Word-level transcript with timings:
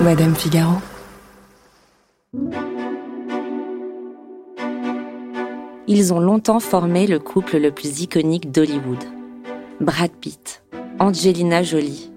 Madame 0.00 0.36
Figaro. 0.36 0.74
Ils 5.88 6.12
ont 6.14 6.20
longtemps 6.20 6.60
formé 6.60 7.08
le 7.08 7.18
couple 7.18 7.58
le 7.58 7.72
plus 7.72 8.02
iconique 8.02 8.52
d'Hollywood. 8.52 9.02
Brad 9.80 10.12
Pitt, 10.12 10.62
Angelina 11.00 11.64
Jolie. 11.64 12.12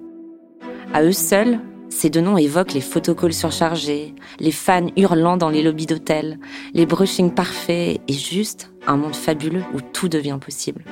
À 0.94 1.02
eux 1.02 1.12
seuls, 1.12 1.60
ces 1.90 2.12
deux 2.12 2.22
noms 2.22 2.38
évoquent 2.38 2.74
les 2.74 2.82
photocalls 2.82 3.34
surchargés, 3.34 4.14
les 4.40 4.52
fans 4.52 4.88
hurlant 4.96 5.38
dans 5.38 5.50
les 5.50 5.64
lobbies 5.64 5.88
d'hôtels, 5.88 6.38
les 6.76 6.86
brushings 6.86 7.34
parfaits 7.34 8.00
et 8.08 8.14
juste 8.14 8.72
un 8.86 8.98
monde 8.98 9.16
fabuleux 9.16 9.64
où 9.74 9.82
tout 9.82 10.08
devient 10.08 10.38
possible. 10.40 10.84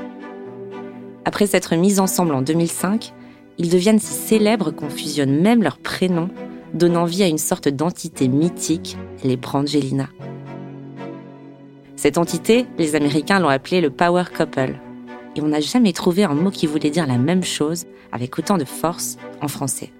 Après 1.23 1.45
s'être 1.45 1.75
mis 1.75 1.99
ensemble 1.99 2.33
en 2.33 2.41
2005, 2.41 3.13
ils 3.59 3.69
deviennent 3.69 3.99
si 3.99 4.13
célèbres 4.13 4.71
qu'on 4.71 4.89
fusionne 4.89 5.39
même 5.39 5.61
leurs 5.61 5.77
prénoms, 5.77 6.29
donnant 6.73 7.05
vie 7.05 7.23
à 7.23 7.27
une 7.27 7.37
sorte 7.37 7.67
d'entité 7.67 8.27
mythique, 8.27 8.97
les 9.23 9.37
Brangelina. 9.37 10.09
Cette 11.95 12.17
entité, 12.17 12.65
les 12.77 12.95
Américains 12.95 13.39
l'ont 13.39 13.49
appelée 13.49 13.81
le 13.81 13.89
Power 13.89 14.23
Couple. 14.35 14.75
Et 15.35 15.41
on 15.41 15.47
n'a 15.47 15.59
jamais 15.59 15.93
trouvé 15.93 16.23
un 16.23 16.33
mot 16.33 16.49
qui 16.49 16.65
voulait 16.65 16.89
dire 16.89 17.05
la 17.05 17.17
même 17.17 17.43
chose 17.43 17.85
avec 18.11 18.39
autant 18.39 18.57
de 18.57 18.65
force 18.65 19.17
en 19.41 19.47
français. 19.47 19.91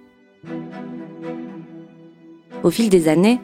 Au 2.64 2.72
fil 2.72 2.90
des 2.90 3.08
années, 3.08 3.40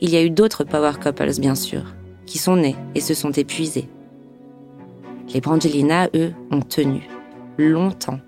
il 0.00 0.10
y 0.10 0.16
a 0.16 0.22
eu 0.22 0.30
d'autres 0.30 0.64
Power 0.64 0.92
Couples, 1.02 1.40
bien 1.40 1.54
sûr, 1.54 1.82
qui 2.26 2.38
sont 2.38 2.56
nés 2.56 2.76
et 2.94 3.00
se 3.00 3.14
sont 3.14 3.30
épuisés. 3.30 3.88
Les 5.32 5.40
Brangelina, 5.40 6.08
eux, 6.14 6.32
ont 6.50 6.62
tenu, 6.62 7.08
longtemps, 7.58 8.18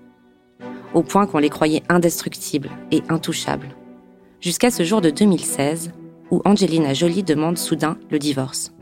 au 0.93 1.03
point 1.03 1.25
qu'on 1.27 1.39
les 1.39 1.49
croyait 1.49 1.83
indestructibles 1.89 2.69
et 2.91 3.01
intouchables, 3.09 3.67
jusqu'à 4.43 4.71
ce 4.71 4.83
jour 4.83 4.99
de 4.99 5.09
2016, 5.09 5.93
où 6.29 6.41
Angelina 6.43 6.93
Jolie 6.93 7.23
demande 7.23 7.57
soudain 7.57 7.97
le 8.11 8.19
divorce. 8.19 8.73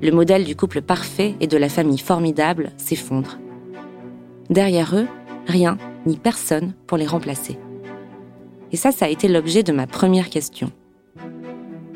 Le 0.00 0.10
modèle 0.10 0.44
du 0.44 0.56
couple 0.56 0.80
parfait 0.80 1.34
et 1.40 1.46
de 1.46 1.58
la 1.58 1.68
famille 1.68 1.98
formidable 1.98 2.70
s'effondre. 2.78 3.38
Derrière 4.48 4.96
eux, 4.96 5.06
rien 5.46 5.76
ni 6.06 6.16
personne 6.16 6.72
pour 6.86 6.96
les 6.96 7.06
remplacer. 7.06 7.58
Et 8.72 8.78
ça, 8.78 8.90
ça 8.90 9.04
a 9.04 9.08
été 9.08 9.28
l'objet 9.28 9.62
de 9.62 9.72
ma 9.72 9.86
première 9.86 10.30
question. 10.30 10.72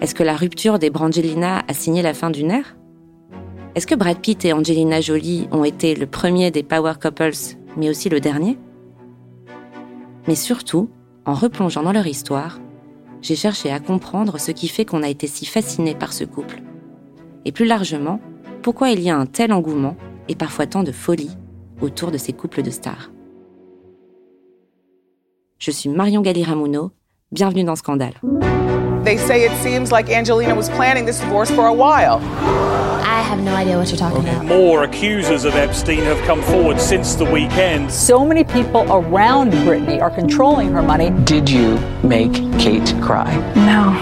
Est-ce 0.03 0.15
que 0.15 0.23
la 0.23 0.37
rupture 0.37 0.79
des 0.79 0.91
Brangelina 0.91 1.63
a 1.67 1.73
signé 1.73 2.03
la 2.03 2.13
fin 2.13 2.29
d'une 2.29 2.51
ère? 2.51 2.77
Est-ce 3.75 3.87
que 3.87 3.95
Brad 3.95 4.19
Pitt 4.19 4.45
et 4.45 4.53
Angelina 4.53 5.01
Jolie 5.01 5.49
ont 5.53 5.65
été 5.65 5.95
le 5.95 6.07
premier 6.07 6.51
des 6.51 6.63
power 6.63 6.95
couples, 7.01 7.31
mais 7.79 7.89
aussi 7.89 8.11
le 8.11 8.21
dernier? 8.21 8.59
Mais 10.29 10.35
surtout, 10.35 10.91
en 11.25 11.35
replongeant 11.35 11.83
dans 11.83 11.93
leur 11.93 12.07
histoire, 12.07 12.59
j'ai 13.21 13.37
cherché 13.37 13.71
à 13.71 13.81
comprendre 13.81 14.39
ce 14.39 14.51
qui 14.51 14.69
fait 14.69 14.85
qu'on 14.85 15.03
a 15.03 15.09
été 15.09 15.27
si 15.27 15.47
fasciné 15.47 15.95
par 15.95 16.13
ce 16.13 16.25
couple. 16.25 16.63
Et 17.45 17.53
plus 17.53 17.67
largement, 17.67 18.21
pourquoi 18.63 18.91
il 18.91 19.01
y 19.01 19.11
a 19.11 19.17
un 19.17 19.27
tel 19.27 19.53
engouement 19.53 19.97
et 20.29 20.35
parfois 20.35 20.67
tant 20.67 20.83
de 20.83 20.93
folie 20.93 21.37
autour 21.81 22.11
de 22.11 22.19
ces 22.19 22.33
couples 22.33 22.63
de 22.63 22.71
stars. 22.71 23.11
Je 25.59 25.71
suis 25.71 25.89
Marion 25.89 26.23
Galli-Ramuno. 26.23 26.91
Bienvenue 27.31 27.65
dans 27.65 27.77
Scandale. 27.77 28.21
They 29.05 29.17
say 29.17 29.45
it 29.45 29.53
seems 29.63 29.91
like 29.91 30.11
Angelina 30.11 30.55
was 30.55 30.69
planning 30.71 31.07
this 31.07 31.21
divorce 31.21 31.51
for 31.51 31.67
a 31.67 31.73
while. 31.73 32.21
I 33.33 33.35
have 33.37 33.45
no 33.47 33.55
idea 33.55 33.79
what 33.79 33.89
you're 33.89 33.97
talking 33.97 34.29
about. 34.29 34.45
More 34.45 34.83
accusers 34.83 35.47
of 35.47 35.55
Epstein 35.55 36.01
have 36.01 36.19
come 36.27 36.43
forward 36.43 36.79
since 36.79 37.15
the 37.15 37.25
weekend. 37.25 37.91
So 37.91 38.27
many 38.27 38.45
people 38.45 38.83
around 38.93 39.53
Britney 39.53 40.03
are 40.03 40.11
controlling 40.11 40.71
her 40.73 40.83
money. 40.83 41.09
Did 41.25 41.49
you 41.49 41.79
make 42.03 42.35
Kate 42.61 42.95
cry? 43.01 43.35
No. 43.55 43.97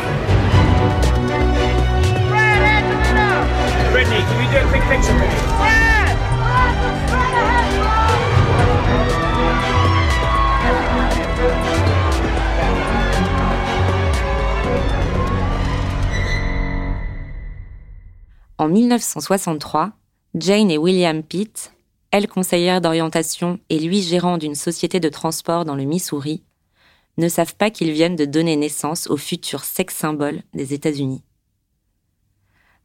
Brittany, 3.92 4.18
can 4.18 4.44
you 4.44 4.50
do 4.50 4.66
a 4.66 4.68
quick 4.68 4.82
picture 4.88 5.16
for 5.16 5.46
me? 5.46 5.49
En 18.60 18.68
1963, 18.68 19.92
Jane 20.34 20.70
et 20.70 20.76
William 20.76 21.22
Pitt, 21.22 21.72
elle 22.10 22.28
conseillère 22.28 22.82
d'orientation 22.82 23.58
et 23.70 23.78
lui 23.78 24.02
gérant 24.02 24.36
d'une 24.36 24.54
société 24.54 25.00
de 25.00 25.08
transport 25.08 25.64
dans 25.64 25.74
le 25.74 25.84
Missouri, 25.84 26.44
ne 27.16 27.30
savent 27.30 27.54
pas 27.54 27.70
qu'ils 27.70 27.92
viennent 27.92 28.16
de 28.16 28.26
donner 28.26 28.56
naissance 28.56 29.06
au 29.06 29.16
futur 29.16 29.64
sex 29.64 29.96
symbole 29.96 30.42
des 30.52 30.74
États-Unis. 30.74 31.22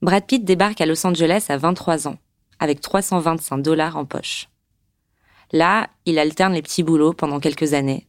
Brad 0.02 0.26
Pitt 0.26 0.46
débarque 0.46 0.80
à 0.80 0.86
Los 0.86 1.06
Angeles 1.06 1.48
à 1.50 1.58
23 1.58 2.08
ans, 2.08 2.20
avec 2.60 2.80
325 2.80 3.58
dollars 3.58 3.98
en 3.98 4.06
poche. 4.06 4.48
Là, 5.52 5.90
il 6.06 6.20
alterne 6.20 6.54
les 6.54 6.62
petits 6.62 6.84
boulots 6.84 7.12
pendant 7.12 7.42
quelques 7.42 7.74
années. 7.74 8.08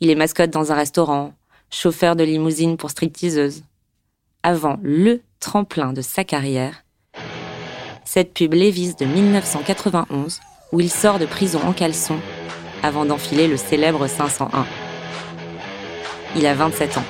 Il 0.00 0.10
est 0.10 0.14
mascotte 0.14 0.50
dans 0.50 0.72
un 0.72 0.76
restaurant, 0.76 1.32
chauffeur 1.70 2.16
de 2.16 2.24
limousine 2.24 2.76
pour 2.76 2.90
stripteaseuse. 2.90 3.62
Avant 4.42 4.78
le 4.82 5.22
tremplin 5.40 5.92
de 5.92 6.02
sa 6.02 6.24
carrière, 6.24 6.81
cette 8.12 8.34
pub 8.34 8.52
Levi's 8.52 8.94
de 8.96 9.06
1991 9.06 10.40
où 10.70 10.80
il 10.80 10.90
sort 10.90 11.18
de 11.18 11.24
prison 11.24 11.62
en 11.64 11.72
caleçon 11.72 12.18
avant 12.82 13.06
d'enfiler 13.06 13.48
le 13.48 13.56
célèbre 13.56 14.06
501. 14.06 14.66
Il 16.36 16.44
a 16.44 16.52
27 16.52 16.98
ans. 16.98 17.04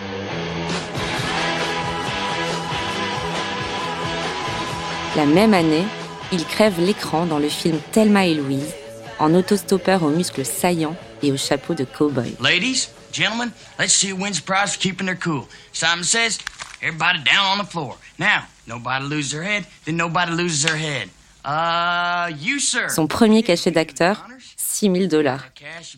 La 5.17 5.27
même 5.27 5.55
année, 5.55 5.83
il 6.31 6.45
crève 6.45 6.79
l'écran 6.79 7.27
dans 7.27 7.41
le 7.41 7.49
film 7.49 7.81
Thelma 7.91 8.27
et 8.27 8.35
Louise 8.35 8.73
en 9.19 9.35
autostoppeur 9.35 10.05
aux 10.05 10.11
muscles 10.11 10.45
saillants 10.45 10.97
et 11.21 11.33
au 11.33 11.37
chapeau 11.37 11.75
de 11.75 11.83
cow-boy. 11.83 12.37
Ladies, 12.41 12.91
gentlemen, 13.13 13.51
let's 13.77 13.93
see 13.93 14.13
who 14.13 14.23
wins 14.23 14.41
prize 14.41 14.77
keeping 14.77 15.07
their 15.07 15.19
cool. 15.19 15.49
Simon 15.73 16.05
says, 16.05 16.39
everybody 16.81 17.19
down 17.25 17.59
on 17.59 17.59
the 17.59 17.69
floor. 17.69 17.97
Now, 18.21 18.45
nobody 18.67 19.09
loses 19.09 19.31
their 19.33 19.43
head, 19.43 19.65
then 19.85 19.97
nobody 19.97 20.33
loses 20.33 20.63
their 20.63 20.77
head. 20.77 21.09
Uh, 21.45 22.31
you, 22.41 22.61
sir. 22.61 22.89
Son 22.89 23.07
premier 23.07 23.43
cachet 23.43 23.73
d'acteur, 23.73 24.27
6 24.57 24.91
000 24.93 25.07
dollars. 25.07 25.45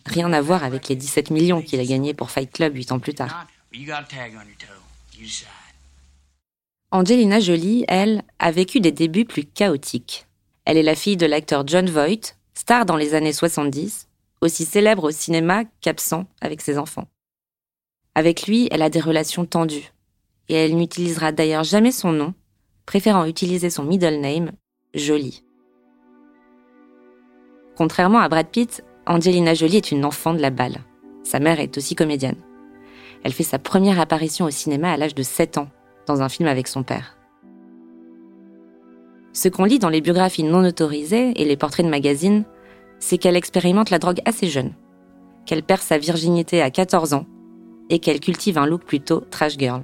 Rien 0.07 0.33
à 0.33 0.41
voir 0.41 0.65
avec 0.65 0.89
les 0.89 0.97
17 0.97 1.31
millions 1.31 1.61
qu'il 1.61 1.81
a 1.81 1.85
gagnés 1.85 2.15
pour 2.15 2.31
Fight 2.31 2.51
Club 2.51 2.75
8 2.75 2.93
ans 2.93 2.99
plus 2.99 3.15
tard. 3.15 3.47
Angelina 6.91 7.41
Jolie, 7.41 7.85
elle, 7.89 8.23
a 8.39 8.51
vécu 8.51 8.81
des 8.81 8.93
débuts 8.93 9.25
plus 9.25 9.45
chaotiques. 9.45 10.27
Elle 10.65 10.79
est 10.79 10.83
la 10.83 10.95
fille 10.95 11.17
de 11.17 11.27
l'acteur 11.27 11.67
John 11.67 11.91
Voight, 11.91 12.37
star 12.55 12.87
dans 12.87 12.97
les 12.97 13.15
années 13.15 13.33
70, 13.33 14.09
aussi 14.41 14.65
célèbre 14.65 15.05
au 15.05 15.11
cinéma 15.11 15.65
qu'absent 15.81 16.27
avec 16.41 16.61
ses 16.61 16.79
enfants. 16.79 17.09
Avec 18.15 18.47
lui, 18.47 18.69
elle 18.71 18.83
a 18.83 18.91
des 18.91 19.01
relations 19.01 19.45
tendues, 19.45 19.93
et 20.49 20.55
elle 20.55 20.77
n'utilisera 20.77 21.33
d'ailleurs 21.33 21.65
jamais 21.65 21.93
son 21.93 22.13
nom, 22.13 22.33
préférant 22.87 23.25
utiliser 23.27 23.71
son 23.71 23.85
middle 23.85 24.21
name, 24.21 24.53
Jolie. 24.95 25.45
Contrairement 27.77 28.21
à 28.21 28.29
Brad 28.29 28.49
Pitt, 28.49 28.85
Angelina 29.07 29.55
Jolie 29.55 29.79
est 29.79 29.91
une 29.91 30.05
enfant 30.05 30.33
de 30.33 30.41
la 30.41 30.51
balle. 30.51 30.79
Sa 31.25 31.41
mère 31.41 31.61
est 31.61 31.77
aussi 31.77 31.95
comédienne. 31.95 32.37
Elle 33.25 33.33
fait 33.33 33.43
sa 33.43 33.59
première 33.59 34.01
apparition 34.01 34.45
au 34.45 34.51
cinéma 34.51 34.93
à 34.93 34.97
l'âge 34.97 35.15
de 35.15 35.23
7 35.23 35.59
ans, 35.59 35.69
dans 36.07 36.23
un 36.23 36.29
film 36.29 36.49
avec 36.49 36.69
son 36.69 36.83
père. 36.83 37.17
Ce 39.33 39.49
qu'on 39.49 39.65
lit 39.65 39.79
dans 39.79 39.89
les 39.89 40.01
biographies 40.01 40.45
non 40.45 40.65
autorisées 40.65 41.33
et 41.41 41.45
les 41.45 41.57
portraits 41.57 41.85
de 41.85 41.91
magazines, 41.91 42.45
c'est 43.01 43.19
qu'elle 43.19 43.37
expérimente 43.37 43.91
la 43.91 43.99
drogue 43.99 44.21
assez 44.25 44.49
jeune, 44.49 44.73
qu'elle 45.47 45.65
perd 45.65 45.81
sa 45.81 45.99
virginité 45.99 46.63
à 46.63 46.71
14 46.71 47.15
ans 47.15 47.27
et 47.91 47.99
qu'elle 47.99 48.21
cultive 48.21 48.59
un 48.59 48.67
look 48.67 48.85
plutôt 48.85 49.21
trash 49.31 49.59
girl. 49.59 49.83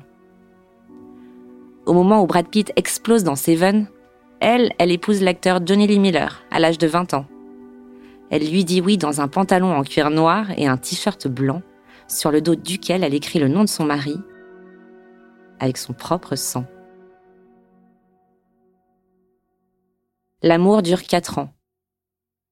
Au 1.86 1.92
moment 1.92 2.22
où 2.22 2.26
Brad 2.26 2.48
Pitt 2.48 2.72
explose 2.76 3.24
dans 3.24 3.36
Seven, 3.36 3.88
elle, 4.40 4.72
elle 4.78 4.90
épouse 4.90 5.22
l'acteur 5.22 5.60
Johnny 5.64 5.86
Lee 5.86 5.98
Miller 5.98 6.42
à 6.50 6.58
l'âge 6.58 6.78
de 6.78 6.86
20 6.86 7.14
ans. 7.14 7.26
Elle 8.30 8.48
lui 8.48 8.64
dit 8.64 8.80
oui 8.80 8.96
dans 8.96 9.20
un 9.20 9.28
pantalon 9.28 9.74
en 9.74 9.82
cuir 9.82 10.10
noir 10.10 10.46
et 10.56 10.66
un 10.66 10.76
t-shirt 10.76 11.26
blanc, 11.26 11.62
sur 12.06 12.30
le 12.30 12.40
dos 12.40 12.54
duquel 12.54 13.04
elle 13.04 13.14
écrit 13.14 13.38
le 13.38 13.48
nom 13.48 13.62
de 13.62 13.68
son 13.68 13.84
mari 13.84 14.16
avec 15.60 15.76
son 15.76 15.92
propre 15.92 16.36
sang. 16.36 16.64
L'amour 20.42 20.82
dure 20.82 21.02
4 21.02 21.38
ans. 21.38 21.52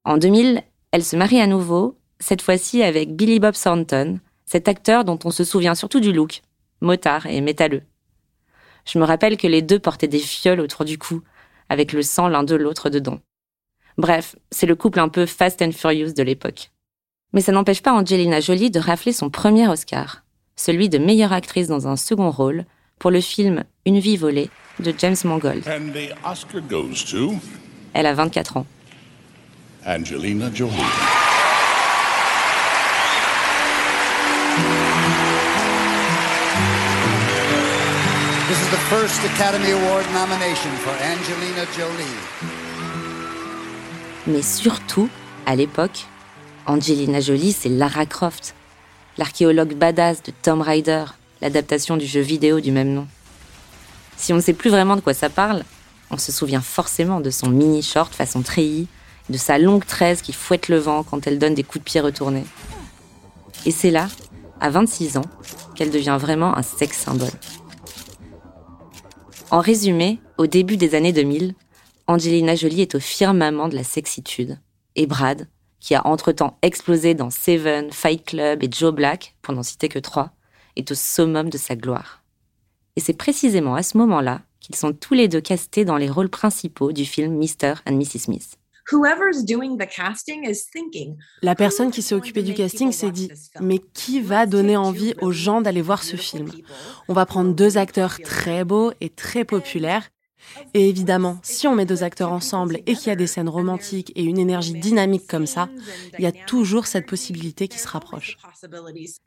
En 0.04 0.18
2000, 0.18 0.62
elle 0.92 1.04
se 1.04 1.16
marie 1.16 1.40
à 1.40 1.46
nouveau, 1.46 1.96
cette 2.20 2.42
fois-ci 2.42 2.82
avec 2.82 3.16
Billy 3.16 3.40
Bob 3.40 3.54
Thornton, 3.54 4.20
cet 4.44 4.68
acteur 4.68 5.04
dont 5.04 5.18
on 5.24 5.30
se 5.30 5.44
souvient 5.44 5.74
surtout 5.74 6.00
du 6.00 6.12
look, 6.12 6.42
motard 6.82 7.26
et 7.26 7.40
métalleux. 7.40 7.82
Je 8.88 8.98
me 8.98 9.04
rappelle 9.04 9.36
que 9.36 9.46
les 9.46 9.60
deux 9.60 9.78
portaient 9.78 10.08
des 10.08 10.18
fioles 10.18 10.60
autour 10.60 10.84
du 10.84 10.96
cou, 10.96 11.20
avec 11.68 11.92
le 11.92 12.02
sang 12.02 12.28
l'un 12.28 12.42
de 12.42 12.54
l'autre 12.54 12.88
dedans. 12.88 13.20
Bref, 13.98 14.36
c'est 14.50 14.66
le 14.66 14.76
couple 14.76 15.00
un 15.00 15.08
peu 15.08 15.26
Fast 15.26 15.60
and 15.60 15.72
Furious 15.72 16.12
de 16.12 16.22
l'époque. 16.22 16.70
Mais 17.34 17.42
ça 17.42 17.52
n'empêche 17.52 17.82
pas 17.82 17.92
Angelina 17.92 18.40
Jolie 18.40 18.70
de 18.70 18.80
rafler 18.80 19.12
son 19.12 19.28
premier 19.28 19.68
Oscar, 19.68 20.24
celui 20.56 20.88
de 20.88 20.96
meilleure 20.96 21.34
actrice 21.34 21.68
dans 21.68 21.86
un 21.86 21.96
second 21.96 22.30
rôle 22.30 22.64
pour 22.98 23.10
le 23.10 23.20
film 23.20 23.64
Une 23.84 23.98
vie 23.98 24.16
volée 24.16 24.48
de 24.80 24.94
James 24.96 25.16
Mangold. 25.24 25.68
And 25.68 25.92
the 25.92 26.14
Oscar 26.24 26.62
goes 26.62 27.04
to 27.10 27.34
Elle 27.92 28.06
a 28.06 28.14
24 28.14 28.56
ans. 28.56 28.66
Angelina 29.84 30.50
Jolie. 30.52 31.17
First 38.90 39.20
Academy 39.22 39.70
Award 39.70 40.06
nomination 40.14 40.70
for 40.78 40.94
Angelina 40.94 41.64
Jolie. 41.76 42.16
Mais 44.26 44.40
surtout, 44.40 45.10
à 45.44 45.54
l'époque, 45.54 46.06
Angelina 46.64 47.20
Jolie, 47.20 47.52
c'est 47.52 47.68
Lara 47.68 48.06
Croft, 48.06 48.54
l'archéologue 49.18 49.74
badass 49.74 50.22
de 50.22 50.32
Tomb 50.42 50.62
Raider, 50.62 51.04
l'adaptation 51.42 51.98
du 51.98 52.06
jeu 52.06 52.22
vidéo 52.22 52.60
du 52.60 52.72
même 52.72 52.94
nom. 52.94 53.06
Si 54.16 54.32
on 54.32 54.36
ne 54.36 54.40
sait 54.40 54.54
plus 54.54 54.70
vraiment 54.70 54.96
de 54.96 55.02
quoi 55.02 55.12
ça 55.12 55.28
parle, 55.28 55.64
on 56.10 56.16
se 56.16 56.32
souvient 56.32 56.62
forcément 56.62 57.20
de 57.20 57.28
son 57.28 57.50
mini 57.50 57.82
short 57.82 58.14
façon 58.14 58.40
treillis, 58.40 58.88
de 59.28 59.36
sa 59.36 59.58
longue 59.58 59.84
tresse 59.84 60.22
qui 60.22 60.32
fouette 60.32 60.68
le 60.68 60.78
vent 60.78 61.02
quand 61.02 61.26
elle 61.26 61.38
donne 61.38 61.54
des 61.54 61.62
coups 61.62 61.84
de 61.84 61.90
pied 61.90 62.00
retournés. 62.00 62.46
Et 63.66 63.70
c'est 63.70 63.90
là, 63.90 64.08
à 64.62 64.70
26 64.70 65.18
ans, 65.18 65.28
qu'elle 65.74 65.90
devient 65.90 66.16
vraiment 66.18 66.56
un 66.56 66.62
sex 66.62 66.96
symbole. 66.96 67.28
En 69.50 69.60
résumé, 69.60 70.20
au 70.36 70.46
début 70.46 70.76
des 70.76 70.94
années 70.94 71.14
2000, 71.14 71.54
Angelina 72.06 72.54
Jolie 72.54 72.82
est 72.82 72.94
au 72.94 73.00
firmament 73.00 73.68
de 73.68 73.76
la 73.76 73.84
sexitude. 73.84 74.58
Et 74.94 75.06
Brad, 75.06 75.48
qui 75.80 75.94
a 75.94 76.06
entre-temps 76.06 76.58
explosé 76.60 77.14
dans 77.14 77.30
Seven, 77.30 77.90
Fight 77.90 78.26
Club 78.26 78.62
et 78.62 78.68
Joe 78.70 78.92
Black, 78.92 79.36
pour 79.40 79.54
n'en 79.54 79.62
citer 79.62 79.88
que 79.88 79.98
trois, 79.98 80.32
est 80.76 80.90
au 80.90 80.94
summum 80.94 81.48
de 81.48 81.56
sa 81.56 81.76
gloire. 81.76 82.22
Et 82.96 83.00
c'est 83.00 83.16
précisément 83.16 83.74
à 83.74 83.82
ce 83.82 83.96
moment-là 83.96 84.42
qu'ils 84.60 84.76
sont 84.76 84.92
tous 84.92 85.14
les 85.14 85.28
deux 85.28 85.40
castés 85.40 85.86
dans 85.86 85.96
les 85.96 86.10
rôles 86.10 86.28
principaux 86.28 86.92
du 86.92 87.06
film 87.06 87.38
Mr. 87.38 87.76
and 87.86 87.96
Mrs. 87.96 88.18
Smith. 88.18 88.58
La 91.42 91.54
personne 91.54 91.90
qui 91.90 92.02
s'est 92.02 92.14
occupée 92.14 92.42
du 92.42 92.54
casting 92.54 92.90
s'est 92.90 93.10
dit 93.10 93.30
Mais 93.60 93.78
qui 93.92 94.20
va 94.20 94.46
donner 94.46 94.76
envie 94.76 95.14
aux 95.20 95.32
gens 95.32 95.60
d'aller 95.60 95.82
voir 95.82 96.02
ce 96.02 96.16
film 96.16 96.50
On 97.08 97.12
va 97.12 97.26
prendre 97.26 97.54
deux 97.54 97.76
acteurs 97.76 98.18
très 98.20 98.64
beaux 98.64 98.92
et 99.00 99.10
très 99.10 99.44
populaires. 99.44 100.08
Et 100.72 100.88
évidemment, 100.88 101.38
si 101.42 101.66
on 101.66 101.74
met 101.74 101.84
deux 101.84 102.02
acteurs 102.02 102.32
ensemble 102.32 102.78
et 102.86 102.94
qu'il 102.94 103.08
y 103.08 103.10
a 103.10 103.16
des 103.16 103.26
scènes 103.26 103.48
romantiques 103.48 104.12
et 104.14 104.22
une 104.22 104.38
énergie 104.38 104.72
dynamique 104.72 105.26
comme 105.26 105.46
ça, 105.46 105.68
il 106.18 106.24
y 106.24 106.28
a 106.28 106.32
toujours 106.32 106.86
cette 106.86 107.06
possibilité 107.06 107.68
qui 107.68 107.78
se 107.78 107.88
rapproche. 107.88 108.38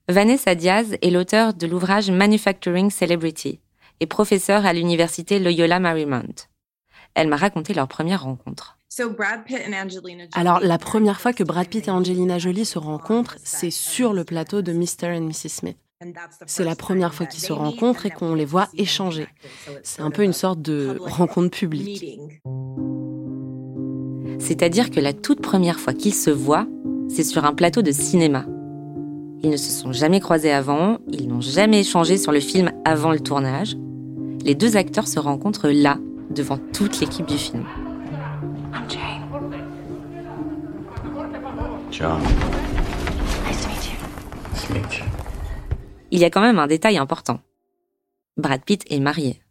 Vanessa 0.08 0.56
Diaz 0.56 0.98
est 1.02 1.12
l'auteur 1.12 1.54
de 1.54 1.68
l'ouvrage 1.68 2.10
Manufacturing 2.10 2.90
Celebrity 2.90 3.60
et 4.00 4.08
professeure 4.08 4.66
à 4.66 4.74
l'université 4.74 5.38
Loyola 5.38 5.80
Marymount. 5.80 6.48
Elle 7.14 7.28
m'a 7.28 7.38
raconté 7.38 7.74
leur 7.74 7.88
première 7.88 8.24
rencontre. 8.24 8.78
Alors, 10.34 10.60
la 10.60 10.78
première 10.78 11.22
fois 11.22 11.32
que 11.34 11.44
Brad 11.44 11.68
Pitt 11.68 11.88
et 11.88 11.92
Angelina 11.92 12.40
Jolie 12.40 12.66
se 12.66 12.78
rencontrent, 12.78 13.38
c'est 13.44 13.72
sur 13.72 14.12
le 14.14 14.26
plateau 14.26 14.62
de 14.62 14.74
Mr. 14.74 15.18
and 15.18 15.22
Mrs. 15.22 15.50
Smith. 15.50 15.78
C'est 16.46 16.64
la 16.64 16.76
première 16.76 17.14
fois 17.14 17.26
qu'ils 17.26 17.44
se 17.44 17.54
rencontrent 17.54 18.06
et 18.06 18.10
qu'on 18.10 18.34
les 18.34 18.46
voit 18.46 18.68
échanger. 18.76 19.28
C'est 19.84 20.02
un 20.02 20.12
peu 20.12 20.24
une 20.24 20.34
sorte 20.34 20.62
de 20.62 20.98
rencontre 21.00 21.52
publique. 21.52 22.20
C'est-à-dire 24.40 24.90
que 24.90 25.00
la 25.00 25.14
toute 25.14 25.42
première 25.42 25.80
fois 25.80 25.94
qu'ils 25.94 26.16
se 26.16 26.32
voient, 26.32 26.68
c'est 27.08 27.24
sur 27.24 27.46
un 27.46 27.54
plateau 27.54 27.82
de 27.84 27.92
cinéma. 27.92 28.46
Ils 29.44 29.50
ne 29.50 29.58
se 29.58 29.72
sont 29.72 29.92
jamais 29.92 30.20
croisés 30.20 30.52
avant, 30.52 30.98
ils 31.12 31.28
n'ont 31.28 31.42
jamais 31.42 31.82
échangé 31.82 32.18
sur 32.18 32.32
le 32.32 32.40
film 32.40 32.72
avant 32.84 33.12
le 33.12 33.20
tournage. 33.20 33.76
Les 34.44 34.56
deux 34.56 34.76
acteurs 34.76 35.08
se 35.08 35.20
rencontrent 35.20 35.70
là, 35.70 35.98
devant 36.30 36.58
toute 36.58 37.00
l'équipe 37.00 37.26
du 37.26 37.38
film. 37.38 37.66
John. 41.92 42.22
Il 46.12 46.20
y 46.20 46.26
a 46.26 46.30
quand 46.30 46.42
même 46.42 46.60
un 46.60 46.68
détail 46.68 46.98
important. 46.98 47.40
Brad 48.38 48.64
Pitt 48.64 48.86
est 48.90 49.00
marié. 49.00 49.42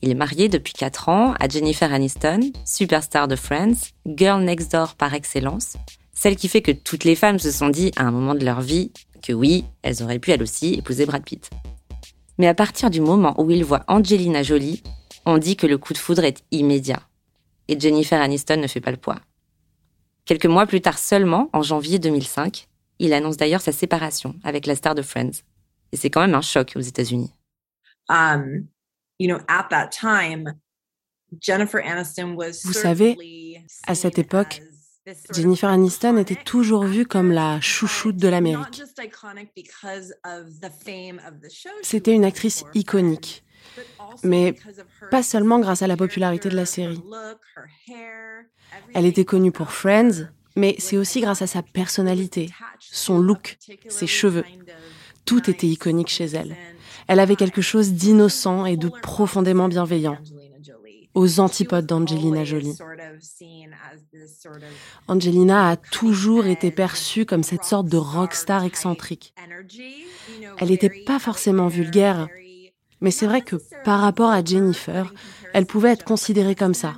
Il 0.00 0.10
est 0.10 0.14
marié 0.14 0.48
depuis 0.48 0.72
4 0.72 1.08
ans 1.08 1.34
à 1.38 1.48
Jennifer 1.48 1.92
Aniston, 1.92 2.52
superstar 2.64 3.28
de 3.28 3.36
Friends, 3.36 3.92
girl 4.06 4.42
next 4.42 4.72
door 4.72 4.94
par 4.94 5.14
excellence, 5.14 5.76
celle 6.12 6.36
qui 6.36 6.48
fait 6.48 6.62
que 6.62 6.72
toutes 6.72 7.04
les 7.04 7.14
femmes 7.14 7.38
se 7.38 7.50
sont 7.50 7.68
dit 7.68 7.92
à 7.96 8.02
un 8.02 8.10
moment 8.10 8.34
de 8.34 8.44
leur 8.44 8.60
vie 8.60 8.92
que 9.22 9.32
oui, 9.32 9.64
elles 9.82 10.02
auraient 10.02 10.18
pu 10.18 10.32
elles 10.32 10.42
aussi 10.42 10.74
épouser 10.74 11.06
Brad 11.06 11.22
Pitt. 11.22 11.50
Mais 12.38 12.48
à 12.48 12.54
partir 12.54 12.90
du 12.90 13.00
moment 13.00 13.40
où 13.40 13.50
il 13.50 13.64
voit 13.64 13.84
Angelina 13.86 14.42
Jolie, 14.42 14.82
on 15.26 15.38
dit 15.38 15.56
que 15.56 15.66
le 15.66 15.78
coup 15.78 15.92
de 15.92 15.98
foudre 15.98 16.24
est 16.24 16.42
immédiat. 16.50 17.00
Et 17.68 17.78
Jennifer 17.78 18.20
Aniston 18.20 18.56
ne 18.56 18.66
fait 18.66 18.80
pas 18.80 18.90
le 18.90 18.96
poids. 18.96 19.20
Quelques 20.24 20.46
mois 20.46 20.66
plus 20.66 20.80
tard 20.80 20.98
seulement, 20.98 21.50
en 21.52 21.62
janvier 21.62 21.98
2005, 21.98 22.68
il 22.98 23.12
annonce 23.12 23.36
d'ailleurs 23.36 23.60
sa 23.60 23.72
séparation 23.72 24.36
avec 24.44 24.66
la 24.66 24.76
star 24.76 24.94
de 24.94 25.02
Friends. 25.02 25.42
Et 25.92 25.96
c'est 25.96 26.10
quand 26.10 26.20
même 26.20 26.34
un 26.34 26.40
choc 26.40 26.72
aux 26.76 26.80
États-Unis. 26.80 27.32
Um, 28.08 28.66
Vous 32.64 32.72
savez, 32.72 33.64
à 33.86 33.94
cette 33.94 34.18
époque, 34.18 34.62
Jennifer 35.34 35.68
Aniston 35.68 36.16
était 36.18 36.36
toujours 36.36 36.84
vue 36.84 37.06
comme 37.06 37.32
la 37.32 37.60
chouchoute 37.60 38.16
de 38.16 38.28
l'Amérique. 38.28 38.82
C'était 41.82 42.14
une 42.14 42.24
actrice 42.24 42.64
iconique, 42.74 43.44
mais 44.22 44.54
pas 45.10 45.22
seulement 45.22 45.60
grâce 45.60 45.82
à 45.82 45.86
la 45.86 45.96
popularité 45.96 46.48
de 46.48 46.56
la 46.56 46.66
série. 46.66 47.02
Elle 48.94 49.06
était 49.06 49.24
connue 49.24 49.52
pour 49.52 49.70
Friends, 49.72 50.28
mais 50.56 50.76
c'est 50.78 50.96
aussi 50.96 51.20
grâce 51.20 51.42
à 51.42 51.46
sa 51.46 51.62
personnalité, 51.62 52.50
son 52.80 53.18
look, 53.18 53.58
ses 53.88 54.06
cheveux. 54.06 54.44
Tout 55.24 55.48
était 55.48 55.66
iconique 55.66 56.08
chez 56.08 56.26
elle. 56.26 56.56
Elle 57.08 57.20
avait 57.20 57.36
quelque 57.36 57.62
chose 57.62 57.92
d'innocent 57.92 58.66
et 58.66 58.76
de 58.76 58.88
profondément 58.88 59.68
bienveillant, 59.68 60.18
aux 61.14 61.40
antipodes 61.40 61.86
d'Angelina 61.86 62.44
Jolie. 62.44 62.76
Angelina 65.08 65.68
a 65.70 65.76
toujours 65.76 66.46
été 66.46 66.70
perçue 66.70 67.26
comme 67.26 67.42
cette 67.42 67.64
sorte 67.64 67.86
de 67.86 67.96
rockstar 67.96 68.64
excentrique. 68.64 69.34
Elle 70.58 70.68
n'était 70.68 71.02
pas 71.04 71.18
forcément 71.18 71.68
vulgaire, 71.68 72.28
mais 73.02 73.10
c'est 73.10 73.26
vrai 73.26 73.42
que 73.42 73.56
par 73.84 74.00
rapport 74.00 74.30
à 74.30 74.42
Jennifer, 74.42 75.12
elle 75.52 75.66
pouvait 75.66 75.90
être 75.90 76.04
considérée 76.04 76.54
comme 76.54 76.72
ça. 76.72 76.96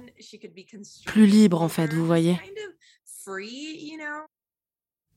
Plus 1.06 1.26
libre 1.26 1.62
en 1.62 1.68
fait, 1.68 1.92
vous 1.92 2.06
voyez. 2.06 2.38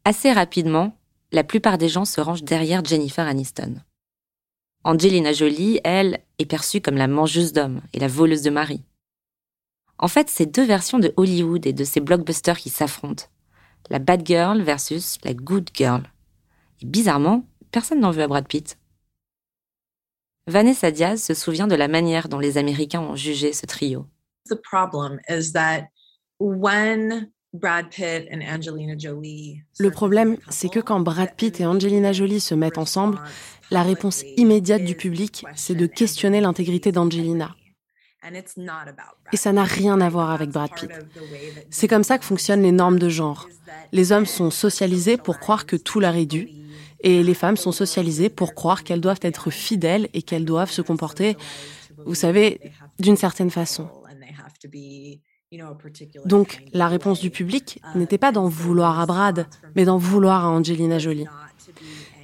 Assez 0.06 0.32
rapidement, 0.32 0.98
la 1.32 1.44
plupart 1.44 1.78
des 1.78 1.90
gens 1.90 2.06
se 2.06 2.22
rangent 2.22 2.44
derrière 2.44 2.84
Jennifer 2.84 3.28
Aniston. 3.28 3.76
Angelina 4.86 5.34
Jolie, 5.34 5.82
elle, 5.84 6.22
est 6.40 6.46
perçue 6.46 6.80
comme 6.80 6.96
la 6.96 7.08
mangeuse 7.08 7.52
d'hommes 7.52 7.82
et 7.94 8.00
la 8.00 8.08
voleuse 8.08 8.42
de 8.42 8.50
mari. 8.50 8.82
En 10.00 10.08
fait, 10.08 10.30
c'est 10.30 10.46
deux 10.46 10.66
versions 10.66 11.00
de 11.00 11.14
Hollywood 11.18 11.66
et 11.66 11.74
de 11.74 11.84
ces 11.84 12.00
blockbusters 12.00 12.58
qui 12.58 12.70
s'affrontent. 12.70 13.26
La 13.90 14.00
bad 14.00 14.26
girl 14.26 14.62
versus 14.62 15.18
la 15.24 15.34
good 15.34 15.70
girl. 15.74 16.04
Et 16.82 16.86
bizarrement, 16.86 17.46
personne 17.72 18.00
n'en 18.00 18.12
veut 18.12 18.24
à 18.24 18.28
Brad 18.28 18.48
Pitt. 18.48 18.78
Vanessa 20.48 20.92
Diaz 20.92 21.22
se 21.22 21.34
souvient 21.34 21.68
de 21.68 21.76
la 21.76 21.90
manière 21.90 22.30
dont 22.30 22.40
les 22.40 22.58
Américains 22.58 23.02
ont 23.02 23.18
jugé 23.18 23.52
ce 23.52 23.66
trio. 23.66 24.06
Le 29.80 29.92
problème, 29.92 30.38
c'est 30.50 30.70
que 30.70 30.80
quand 30.80 31.02
Brad 31.02 31.36
Pitt 31.36 31.60
et 31.60 31.66
Angelina 31.66 32.14
Jolie 32.14 32.40
se 32.40 32.56
mettent 32.56 32.78
ensemble, 32.78 33.20
la 33.72 33.84
réponse 33.84 34.24
immédiate 34.38 34.86
du 34.86 34.96
public, 34.96 35.44
c'est 35.56 35.76
de 35.76 35.86
questionner 35.86 36.40
l'intégrité 36.40 36.94
d'Angelina. 36.94 37.54
Et 39.34 39.38
ça 39.38 39.52
n'a 39.52 39.66
rien 39.66 40.00
à 40.00 40.10
voir 40.10 40.32
avec 40.32 40.50
Brad 40.50 40.72
Pitt. 40.74 40.92
C'est 41.70 41.90
comme 41.90 42.06
ça 42.06 42.18
que 42.18 42.26
fonctionnent 42.26 42.64
les 42.64 42.72
normes 42.72 43.00
de 43.00 43.10
genre. 43.10 43.50
Les 43.92 44.14
hommes 44.14 44.26
sont 44.26 44.50
socialisés 44.50 45.18
pour 45.18 45.40
croire 45.40 45.66
que 45.66 45.76
tout 45.76 46.00
leur 46.00 46.16
est 46.16 46.26
dû, 46.26 46.50
et 47.02 47.24
les 47.24 47.34
femmes 47.34 47.58
sont 47.58 47.72
socialisées 47.72 48.30
pour 48.30 48.54
croire 48.54 48.84
qu'elles 48.84 49.02
doivent 49.02 49.20
être 49.22 49.50
fidèles 49.50 50.10
et 50.14 50.22
qu'elles 50.22 50.46
doivent 50.46 50.72
se 50.72 50.82
comporter, 50.82 51.38
vous 52.06 52.16
savez, 52.16 52.60
d'une 53.00 53.18
certaine 53.18 53.50
façon. 53.50 53.90
Donc, 56.26 56.64
la 56.74 56.88
réponse 56.88 57.20
du 57.20 57.30
public 57.30 57.80
n'était 57.96 58.18
pas 58.18 58.32
d'en 58.32 58.50
vouloir 58.50 59.00
à 59.00 59.06
Brad, 59.06 59.48
mais 59.76 59.86
d'en 59.86 59.98
vouloir 59.98 60.46
à 60.46 60.50
Angelina 60.50 61.00
Jolie. 61.00 61.26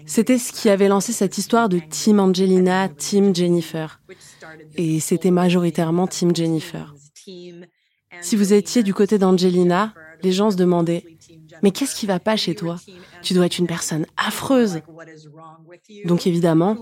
C'était 0.05 0.37
ce 0.37 0.51
qui 0.51 0.69
avait 0.69 0.89
lancé 0.89 1.13
cette 1.13 1.37
histoire 1.37 1.69
de 1.69 1.79
Team 1.79 2.19
Angelina, 2.19 2.89
Team 2.89 3.33
Jennifer. 3.33 4.01
Et 4.75 4.99
c'était 4.99 5.31
majoritairement 5.31 6.07
Team 6.07 6.35
Jennifer. 6.35 6.93
Si 8.21 8.35
vous 8.35 8.53
étiez 8.53 8.83
du 8.83 8.93
côté 8.93 9.17
d'Angelina, 9.17 9.93
les 10.21 10.31
gens 10.31 10.51
se 10.51 10.55
demandaient 10.55 11.05
Mais 11.63 11.71
qu'est-ce 11.71 11.95
qui 11.95 12.05
va 12.05 12.19
pas 12.19 12.35
chez 12.35 12.55
toi? 12.55 12.75
Tu 13.23 13.33
dois 13.33 13.45
être 13.45 13.57
une 13.57 13.67
personne 13.67 14.05
affreuse. 14.17 14.81
Donc 16.05 16.27
évidemment, 16.27 16.77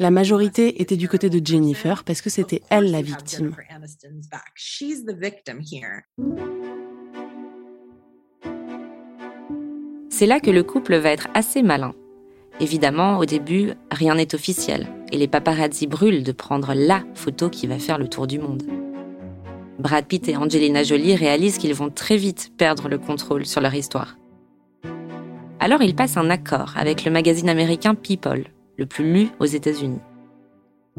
la 0.00 0.10
majorité 0.10 0.82
était 0.82 0.96
du 0.96 1.08
côté 1.08 1.30
de 1.30 1.44
Jennifer 1.44 2.02
parce 2.02 2.20
que 2.20 2.30
c'était 2.30 2.60
elle 2.68 2.90
la 2.90 3.00
victime. 3.00 3.54
C'est 10.10 10.26
là 10.26 10.40
que 10.40 10.50
le 10.50 10.62
couple 10.62 10.96
va 10.96 11.10
être 11.10 11.28
assez 11.34 11.62
malin. 11.62 11.94
Évidemment, 12.60 13.18
au 13.18 13.24
début, 13.24 13.72
rien 13.90 14.16
n'est 14.16 14.34
officiel 14.34 14.88
et 15.12 15.16
les 15.16 15.28
paparazzi 15.28 15.86
brûlent 15.86 16.22
de 16.24 16.32
prendre 16.32 16.74
la 16.74 17.04
photo 17.14 17.50
qui 17.50 17.66
va 17.66 17.78
faire 17.78 17.98
le 17.98 18.08
tour 18.08 18.26
du 18.26 18.38
monde. 18.38 18.62
Brad 19.78 20.06
Pitt 20.06 20.28
et 20.28 20.36
Angelina 20.36 20.82
Jolie 20.82 21.16
réalisent 21.16 21.58
qu'ils 21.58 21.74
vont 21.74 21.90
très 21.90 22.16
vite 22.16 22.52
perdre 22.56 22.88
le 22.88 22.98
contrôle 22.98 23.44
sur 23.44 23.60
leur 23.60 23.74
histoire. 23.74 24.16
Alors 25.64 25.80
ils 25.80 25.94
passent 25.94 26.18
un 26.18 26.28
accord 26.28 26.74
avec 26.76 27.06
le 27.06 27.10
magazine 27.10 27.48
américain 27.48 27.94
People, 27.94 28.44
le 28.76 28.84
plus 28.84 29.10
lu 29.10 29.28
aux 29.40 29.46
États-Unis. 29.46 30.02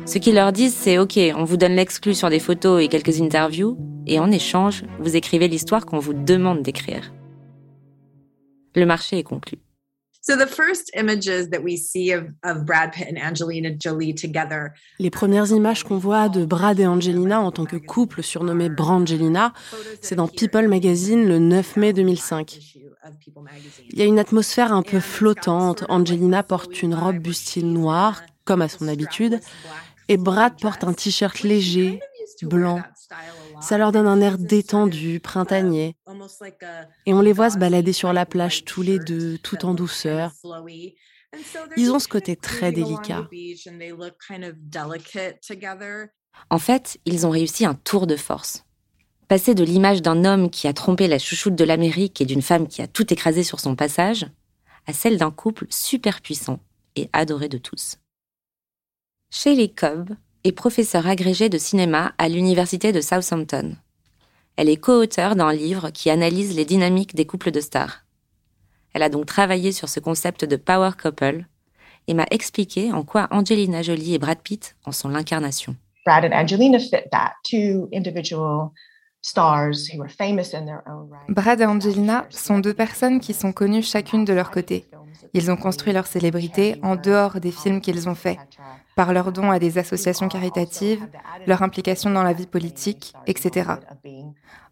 Ce 0.07 0.17
qu'ils 0.17 0.33
leur 0.33 0.51
disent, 0.51 0.73
c'est 0.73 0.97
OK, 0.97 1.19
on 1.35 1.43
vous 1.43 1.55
donne 1.55 1.75
l'exclu 1.75 2.15
sur 2.15 2.31
des 2.31 2.39
photos 2.39 2.81
et 2.81 2.87
quelques 2.87 3.21
interviews, 3.21 3.77
et 4.07 4.17
en 4.17 4.31
échange, 4.31 4.83
vous 4.99 5.15
écrivez 5.15 5.47
l'histoire 5.47 5.85
qu'on 5.85 5.99
vous 5.99 6.15
demande 6.15 6.63
d'écrire. 6.63 7.13
Le 8.75 8.87
marché 8.87 9.19
est 9.19 9.23
conclu. 9.23 9.59
Les 14.97 15.11
premières 15.11 15.51
images 15.51 15.83
qu'on 15.83 15.99
voit 15.99 16.27
de 16.27 16.43
Brad 16.43 16.79
et 16.79 16.87
Angelina 16.87 17.39
en 17.39 17.51
tant 17.51 17.65
que 17.65 17.75
couple 17.75 18.23
surnommé 18.23 18.69
Brangelina, 18.69 19.53
c'est 20.01 20.15
dans 20.15 20.27
People 20.27 20.67
Magazine 20.67 21.27
le 21.27 21.37
9 21.37 21.77
mai 21.77 21.93
2005. 21.93 22.59
Il 23.89 23.99
y 23.99 24.01
a 24.01 24.05
une 24.05 24.19
atmosphère 24.19 24.73
un 24.73 24.81
peu 24.81 24.99
flottante. 24.99 25.83
Angelina 25.89 26.43
porte 26.43 26.81
une 26.81 26.95
robe 26.95 27.17
bustier 27.17 27.63
noire, 27.63 28.23
comme 28.45 28.61
à 28.61 28.69
son 28.69 28.87
habitude, 28.87 29.39
et 30.07 30.17
Brad 30.17 30.59
porte 30.59 30.83
un 30.83 30.93
t-shirt 30.93 31.41
léger, 31.41 31.99
blanc. 32.43 32.81
Ça 33.61 33.77
leur 33.77 33.91
donne 33.91 34.07
un 34.07 34.21
air 34.21 34.37
détendu, 34.37 35.19
printanier. 35.19 35.95
Et 37.05 37.13
on 37.13 37.21
les 37.21 37.33
voit 37.33 37.49
se 37.49 37.57
balader 37.57 37.93
sur 37.93 38.13
la 38.13 38.25
plage 38.25 38.65
tous 38.65 38.81
les 38.81 38.99
deux, 38.99 39.37
tout 39.39 39.65
en 39.65 39.73
douceur. 39.73 40.31
Ils 41.77 41.91
ont 41.91 41.99
ce 41.99 42.07
côté 42.07 42.35
très 42.35 42.71
délicat. 42.71 43.27
En 46.49 46.59
fait, 46.59 46.97
ils 47.05 47.25
ont 47.25 47.29
réussi 47.29 47.65
un 47.65 47.75
tour 47.75 48.07
de 48.07 48.15
force. 48.15 48.64
Passer 49.27 49.55
de 49.55 49.63
l'image 49.63 50.03
d'un 50.03 50.23
homme 50.23 50.51
qui 50.51 50.67
a 50.67 50.73
trompé 50.73 51.07
la 51.07 51.17
chouchoute 51.17 51.55
de 51.55 51.63
l'Amérique 51.63 52.21
et 52.21 52.25
d'une 52.25 52.43
femme 52.43 52.67
qui 52.67 52.83
a 52.83 52.87
tout 52.87 53.11
écrasé 53.11 53.43
sur 53.43 53.59
son 53.59 53.75
passage, 53.75 54.27
à 54.85 54.93
celle 54.93 55.17
d'un 55.17 55.31
couple 55.31 55.65
super 55.71 56.21
puissant 56.21 56.59
et 56.95 57.09
adoré 57.11 57.49
de 57.49 57.57
tous. 57.57 57.97
Shaylee 59.31 59.73
Cobb 59.73 60.11
est 60.43 60.51
professeure 60.51 61.07
agrégée 61.07 61.49
de 61.49 61.57
cinéma 61.57 62.13
à 62.19 62.29
l'Université 62.29 62.91
de 62.91 63.01
Southampton. 63.01 63.75
Elle 64.57 64.69
est 64.69 64.77
co-auteure 64.77 65.35
d'un 65.35 65.51
livre 65.51 65.89
qui 65.89 66.11
analyse 66.11 66.55
les 66.55 66.65
dynamiques 66.65 67.15
des 67.15 67.25
couples 67.25 67.49
de 67.49 67.61
stars. 67.61 68.05
Elle 68.93 69.01
a 69.01 69.09
donc 69.09 69.25
travaillé 69.25 69.71
sur 69.71 69.89
ce 69.89 69.99
concept 69.99 70.45
de 70.45 70.55
power 70.55 70.91
couple 71.01 71.45
et 72.07 72.13
m'a 72.13 72.27
expliqué 72.29 72.93
en 72.93 73.03
quoi 73.03 73.27
Angelina 73.31 73.81
Jolie 73.81 74.13
et 74.13 74.19
Brad 74.19 74.37
Pitt 74.37 74.75
en 74.85 74.91
sont 74.91 75.09
l'incarnation. 75.09 75.75
Brad 76.05 76.23
and 76.25 76.31
Angelina 76.31 76.77
fit 76.77 77.09
that, 77.11 77.33
two 77.43 77.89
individual 77.91 78.71
Brad 81.29 81.61
et 81.61 81.65
Angelina 81.65 82.25
sont 82.29 82.59
deux 82.59 82.73
personnes 82.73 83.19
qui 83.19 83.33
sont 83.33 83.51
connues 83.51 83.81
chacune 83.81 84.23
de 84.23 84.33
leur 84.33 84.51
côté. 84.51 84.85
Ils 85.33 85.49
ont 85.49 85.55
construit 85.55 85.93
leur 85.93 86.05
célébrité 86.05 86.77
en 86.83 86.95
dehors 86.95 87.39
des 87.39 87.51
films 87.51 87.81
qu'ils 87.81 88.07
ont 88.07 88.15
faits, 88.15 88.37
par 88.95 89.13
leurs 89.13 89.31
dons 89.31 89.49
à 89.49 89.57
des 89.57 89.77
associations 89.77 90.27
caritatives, 90.27 91.07
leur 91.47 91.63
implication 91.63 92.11
dans 92.11 92.23
la 92.23 92.33
vie 92.33 92.45
politique, 92.45 93.13
etc. 93.25 93.71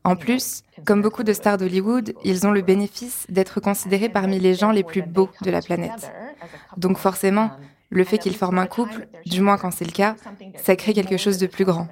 En 0.04 0.16
plus, 0.16 0.64
comme 0.86 1.02
beaucoup 1.02 1.24
de 1.24 1.34
stars 1.34 1.58
d'Hollywood, 1.58 2.14
ils 2.24 2.46
ont 2.46 2.52
le 2.52 2.62
bénéfice 2.62 3.26
d'être 3.30 3.60
considérés 3.60 4.10
parmi 4.10 4.40
les 4.40 4.54
gens 4.54 4.72
les 4.72 4.84
plus 4.84 5.02
beaux 5.02 5.30
de 5.42 5.50
la 5.50 5.62
planète. 5.62 6.12
Donc 6.78 6.98
forcément, 6.98 7.50
le 7.90 8.04
fait 8.04 8.18
qu'ils 8.20 8.36
forment 8.36 8.60
un 8.60 8.68
couple, 8.68 9.08
du 9.26 9.42
moins 9.42 9.58
quand 9.58 9.72
c'est 9.72 9.86
le 9.86 9.92
cas, 9.92 10.16
ça 10.58 10.76
crée 10.76 10.94
quelque 10.94 11.18
chose 11.18 11.38
de 11.38 11.48
plus 11.48 11.66
grand. 11.66 11.88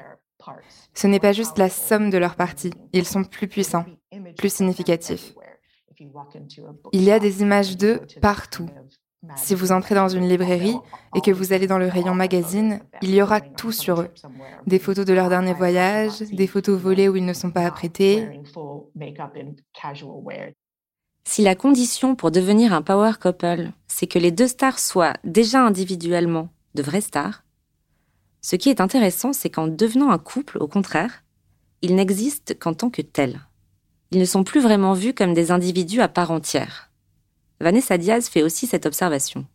Ce 0.94 1.08
n'est 1.08 1.20
pas 1.20 1.34
juste 1.34 1.58
la 1.58 1.70
somme 1.70 2.10
de 2.10 2.18
leurs 2.18 2.36
parties, 2.36 2.74
ils 2.94 3.06
sont 3.06 3.24
plus 3.24 3.48
puissants, 3.48 3.86
plus 4.38 4.54
significatifs. 4.54 5.34
Il 6.92 7.04
y 7.04 7.12
a 7.12 7.20
des 7.20 7.42
images 7.42 7.78
d'eux 7.78 8.02
partout. 8.22 8.68
Si 9.36 9.54
vous 9.54 9.72
entrez 9.72 9.94
dans 9.94 10.08
une 10.08 10.28
librairie 10.28 10.78
et 11.16 11.22
que 11.22 11.30
vous 11.30 11.54
allez 11.54 11.68
dans 11.68 11.78
le 11.78 11.88
rayon 11.88 12.16
magazine, 12.16 12.80
il 13.04 13.14
y 13.14 13.22
aura 13.22 13.40
tout 13.40 13.72
sur 13.72 14.02
eux. 14.02 14.10
Des 14.66 14.80
photos 14.80 15.06
de 15.06 15.14
leur 15.14 15.30
dernier 15.30 15.54
voyage, 15.54 16.22
des 16.22 16.48
photos 16.48 16.80
volées 16.80 17.08
où 17.08 17.16
ils 17.16 17.26
ne 17.26 17.34
sont 17.34 17.52
pas 17.52 17.66
apprêtés. 17.66 18.42
Si 21.24 21.44
la 21.44 21.56
condition 21.56 22.16
pour 22.16 22.32
devenir 22.32 22.74
un 22.74 22.82
power 22.82 23.12
couple, 23.22 23.70
c'est 23.88 24.08
que 24.08 24.18
les 24.18 24.32
deux 24.32 24.48
stars 24.48 24.80
soient 24.80 25.14
déjà 25.24 25.64
individuellement 25.64 26.50
de 26.74 26.82
vraies 26.82 27.02
stars, 27.02 27.41
ce 28.42 28.56
qui 28.56 28.70
est 28.70 28.82
intéressant, 28.82 29.34
c'est 29.34 29.50
qu'en 29.50 29.68
devenant 29.68 30.12
un 30.12 30.18
couple, 30.18 30.58
au 30.60 30.68
contraire, 30.68 31.24
ils 31.82 31.96
n'existent 31.96 32.54
qu'en 32.60 32.74
tant 32.74 32.90
que 32.90 33.02
tels. 33.02 33.40
Ils 34.12 34.20
ne 34.20 34.26
sont 34.26 34.44
plus 34.44 34.62
vraiment 34.62 34.94
vus 34.94 35.14
comme 35.14 35.34
des 35.34 35.52
individus 35.52 36.02
à 36.02 36.08
part 36.08 36.32
entière. 36.32 36.92
Vanessa 37.60 37.98
Diaz 37.98 38.28
fait 38.28 38.44
aussi 38.44 38.68
cette 38.68 38.86
observation. 38.86 39.46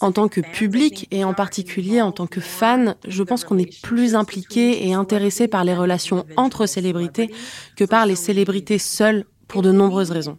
En 0.00 0.12
tant 0.12 0.28
que 0.28 0.40
public 0.40 1.08
et 1.10 1.24
en 1.24 1.34
particulier 1.34 2.00
en 2.00 2.12
tant 2.12 2.26
que 2.26 2.40
fan, 2.40 2.96
je 3.06 3.22
pense 3.22 3.44
qu'on 3.44 3.58
est 3.58 3.82
plus 3.82 4.14
impliqué 4.14 4.86
et 4.86 4.94
intéressé 4.94 5.48
par 5.48 5.64
les 5.64 5.74
relations 5.74 6.24
entre 6.36 6.66
célébrités 6.66 7.32
que 7.76 7.84
par 7.84 8.06
les 8.06 8.16
célébrités 8.16 8.78
seules 8.78 9.24
pour 9.48 9.62
de 9.62 9.72
nombreuses 9.72 10.12
raisons. 10.12 10.38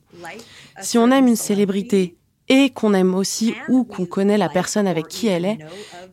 Si 0.81 0.98
on 0.98 1.12
aime 1.12 1.27
une 1.27 1.36
célébrité 1.36 2.17
et 2.50 2.69
qu'on 2.69 2.93
aime 2.93 3.15
aussi 3.15 3.53
ou 3.69 3.83
qu'on 3.83 4.05
connaît 4.05 4.38
la 4.38 4.50
personne 4.50 4.88
avec 4.88 5.07
qui 5.07 5.27
elle 5.27 5.45
est, 5.45 5.59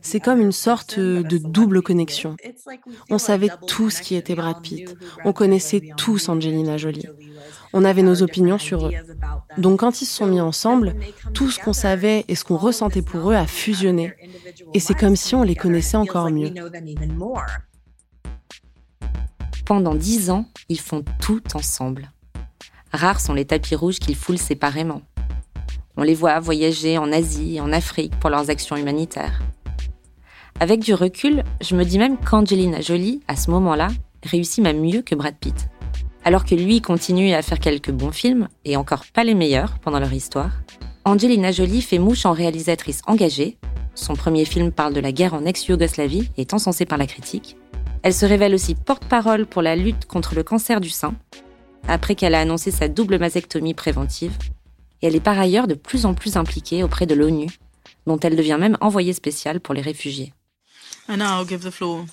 c'est 0.01 0.19
comme 0.19 0.39
une 0.39 0.51
sorte 0.51 0.99
de 0.99 1.37
double 1.37 1.81
connexion. 1.81 2.35
On 3.09 3.17
savait 3.17 3.49
tous 3.67 3.99
qui 3.99 4.15
était 4.15 4.35
Brad 4.35 4.61
Pitt. 4.61 4.95
On 5.25 5.33
connaissait 5.33 5.81
tous 5.97 6.29
Angelina 6.29 6.77
Jolie. 6.77 7.07
On 7.73 7.85
avait 7.85 8.03
nos 8.03 8.21
opinions 8.21 8.57
sur 8.57 8.87
eux. 8.87 8.91
Donc 9.57 9.79
quand 9.79 10.01
ils 10.01 10.05
se 10.05 10.15
sont 10.15 10.27
mis 10.27 10.41
ensemble, 10.41 10.95
tout 11.33 11.49
ce 11.49 11.59
qu'on 11.59 11.73
savait 11.73 12.25
et 12.27 12.35
ce 12.35 12.43
qu'on 12.43 12.57
ressentait 12.57 13.01
pour 13.01 13.31
eux 13.31 13.35
a 13.35 13.47
fusionné. 13.47 14.13
Et 14.73 14.79
c'est 14.79 14.93
comme 14.93 15.15
si 15.15 15.35
on 15.35 15.43
les 15.43 15.55
connaissait 15.55 15.97
encore 15.97 16.29
mieux. 16.29 16.53
Pendant 19.65 19.95
dix 19.95 20.29
ans, 20.29 20.45
ils 20.69 20.79
font 20.79 21.03
tout 21.21 21.43
ensemble. 21.53 22.11
Rares 22.91 23.21
sont 23.21 23.33
les 23.33 23.45
tapis 23.45 23.75
rouges 23.75 23.99
qu'ils 23.99 24.17
foulent 24.17 24.37
séparément. 24.37 25.01
On 26.01 26.03
les 26.03 26.15
voit 26.15 26.39
voyager 26.39 26.97
en 26.97 27.11
Asie 27.11 27.57
et 27.57 27.61
en 27.61 27.71
Afrique 27.71 28.19
pour 28.19 28.31
leurs 28.31 28.49
actions 28.49 28.75
humanitaires. 28.75 29.43
Avec 30.59 30.79
du 30.79 30.95
recul, 30.95 31.43
je 31.61 31.75
me 31.75 31.85
dis 31.85 31.99
même 31.99 32.17
qu'Angelina 32.17 32.81
Jolie, 32.81 33.21
à 33.27 33.35
ce 33.35 33.51
moment-là, 33.51 33.89
réussit 34.23 34.63
même 34.63 34.81
mieux 34.81 35.03
que 35.03 35.13
Brad 35.13 35.35
Pitt. 35.35 35.69
Alors 36.23 36.43
que 36.43 36.55
lui 36.55 36.81
continue 36.81 37.33
à 37.33 37.43
faire 37.43 37.59
quelques 37.59 37.91
bons 37.91 38.09
films, 38.09 38.47
et 38.65 38.77
encore 38.77 39.03
pas 39.13 39.23
les 39.23 39.35
meilleurs 39.35 39.77
pendant 39.77 39.99
leur 39.99 40.11
histoire, 40.11 40.49
Angelina 41.05 41.51
Jolie 41.51 41.83
fait 41.83 41.99
mouche 41.99 42.25
en 42.25 42.31
réalisatrice 42.31 43.03
engagée. 43.05 43.59
Son 43.93 44.15
premier 44.15 44.45
film 44.45 44.71
parle 44.71 44.95
de 44.95 45.01
la 45.01 45.11
guerre 45.11 45.35
en 45.35 45.45
ex-Yougoslavie 45.45 46.31
et 46.35 46.41
est 46.41 46.55
encensé 46.55 46.85
par 46.85 46.97
la 46.97 47.05
critique. 47.05 47.57
Elle 48.01 48.15
se 48.15 48.25
révèle 48.25 48.55
aussi 48.55 48.73
porte-parole 48.73 49.45
pour 49.45 49.61
la 49.61 49.75
lutte 49.75 50.07
contre 50.07 50.33
le 50.33 50.41
cancer 50.41 50.81
du 50.81 50.89
sein, 50.89 51.13
après 51.87 52.15
qu'elle 52.15 52.33
a 52.33 52.39
annoncé 52.39 52.71
sa 52.71 52.87
double 52.87 53.19
mastectomie 53.19 53.75
préventive. 53.75 54.35
Et 55.01 55.07
elle 55.07 55.15
est 55.15 55.19
par 55.19 55.39
ailleurs 55.39 55.67
de 55.67 55.73
plus 55.73 56.05
en 56.05 56.13
plus 56.13 56.37
impliquée 56.37 56.83
auprès 56.83 57.05
de 57.05 57.15
l'ONU, 57.15 57.47
dont 58.05 58.19
elle 58.19 58.35
devient 58.35 58.57
même 58.59 58.77
envoyée 58.81 59.13
spéciale 59.13 59.59
pour 59.59 59.73
les 59.73 59.81
réfugiés. 59.81 60.33
And 61.09 61.17
now 61.17 61.41
I'll 61.41 61.47
give 61.47 61.63
the 61.63 61.71
floor 61.71 62.05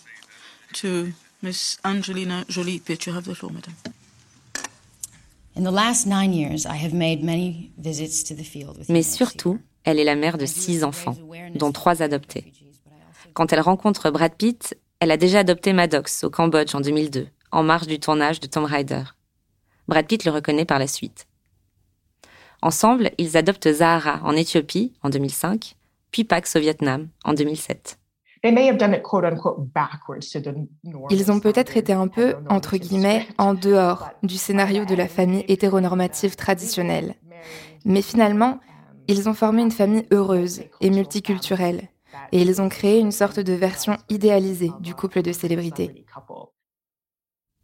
to 0.81 1.09
Miss 1.43 1.79
Angelina 1.85 2.45
Jolie. 2.49 2.83
You 2.89 3.15
have 3.15 3.25
the 3.25 3.35
floor, 3.35 3.53
madam. 3.53 3.75
Mais 8.89 9.03
surtout, 9.03 9.59
elle 9.85 9.99
est 9.99 10.05
la 10.05 10.15
mère 10.15 10.39
de 10.39 10.47
six 10.47 10.85
enfants, 10.85 11.17
dont 11.55 11.73
trois 11.73 12.03
adoptés. 12.03 12.53
Quand 13.35 13.53
elle 13.53 13.61
rencontre 13.61 14.11
Brad 14.11 14.35
Pitt, 14.35 14.77
elle 15.01 15.11
a 15.11 15.17
déjà 15.17 15.41
adopté 15.41 15.73
Maddox 15.73 16.25
au 16.25 16.31
Cambodge 16.31 16.75
en 16.75 16.81
2002, 16.81 17.29
en 17.53 17.63
marge 17.63 17.87
du 17.87 18.01
tournage 18.01 18.41
de 18.41 18.47
Tomb 18.47 18.65
Raider. 18.65 19.05
Brad 19.87 20.07
Pitt 20.07 20.25
le 20.25 20.33
reconnaît 20.33 20.65
par 20.65 20.79
la 20.79 20.87
suite. 20.87 21.28
Ensemble, 22.63 23.11
ils 23.19 23.37
adoptent 23.37 23.73
Zahara 23.73 24.21
en 24.25 24.33
Éthiopie 24.33 24.93
en 25.03 25.11
2005, 25.11 25.77
puis 26.11 26.25
Pax 26.25 26.57
au 26.57 26.61
Vietnam 26.61 27.09
en 27.25 27.35
2007. 27.35 27.99
Ils 31.11 31.33
ont 31.33 31.41
peut-être 31.41 31.77
été 31.77 31.93
un 31.93 32.09
peu, 32.09 32.37
entre 32.49 32.77
guillemets, 32.77 33.27
en 33.37 33.55
dehors 33.55 34.11
du 34.23 34.37
scénario 34.37 34.85
de 34.85 34.95
la 34.95 35.09
famille 35.09 35.45
hétéronormative 35.49 36.37
traditionnelle. 36.37 37.15
Mais 37.85 38.03
finalement, 38.03 38.61
ils 39.09 39.29
ont 39.29 39.35
formé 39.35 39.63
une 39.63 39.73
famille 39.73 40.07
heureuse 40.13 40.63
et 40.81 40.91
multiculturelle, 40.91 41.89
et 42.33 42.43
ils 42.43 42.61
ont 42.61 42.69
créé 42.69 42.99
une 42.99 43.13
sorte 43.13 43.41
de 43.41 43.53
version 43.55 43.97
idéalisée 44.09 44.71
du 44.81 44.95
couple 44.95 45.23
de 45.23 45.33
célébrités. 45.33 46.05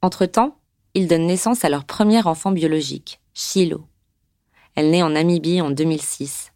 Entre-temps, 0.02 0.58
ils 0.94 1.08
donnent 1.08 1.26
naissance 1.26 1.64
à 1.64 1.68
leur 1.68 1.84
premier 1.84 2.26
enfant 2.26 2.50
biologique, 2.50 3.20
Shiloh. 3.32 3.86
Elle 4.74 4.90
naît 4.90 5.02
en 5.02 5.10
Namibie 5.10 5.60
en 5.60 5.70
2006, 5.70 6.52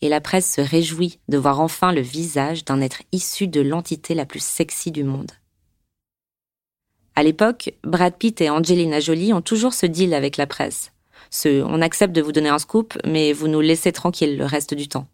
et 0.00 0.08
la 0.08 0.20
presse 0.20 0.54
se 0.54 0.60
réjouit 0.60 1.18
de 1.28 1.36
voir 1.36 1.60
enfin 1.60 1.92
le 1.92 2.00
visage 2.00 2.64
d'un 2.64 2.80
être 2.80 3.02
issu 3.12 3.46
de 3.46 3.60
l'entité 3.60 4.14
la 4.14 4.24
plus 4.24 4.42
sexy 4.42 4.90
du 4.90 5.04
monde. 5.04 5.32
À 7.14 7.22
l'époque, 7.22 7.74
Brad 7.82 8.14
Pitt 8.14 8.40
et 8.40 8.48
Angelina 8.48 9.00
Jolie 9.00 9.32
ont 9.32 9.42
toujours 9.42 9.74
ce 9.74 9.86
deal 9.86 10.14
avec 10.14 10.36
la 10.36 10.46
presse. 10.46 10.92
Ce 11.30 11.62
on 11.62 11.82
accepte 11.82 12.14
de 12.14 12.22
vous 12.22 12.32
donner 12.32 12.48
un 12.48 12.58
scoop, 12.58 12.96
mais 13.04 13.32
vous 13.32 13.48
nous 13.48 13.60
laissez 13.60 13.92
tranquille 13.92 14.38
le 14.38 14.44
reste 14.44 14.72
du 14.72 14.88
temps. 14.88 15.08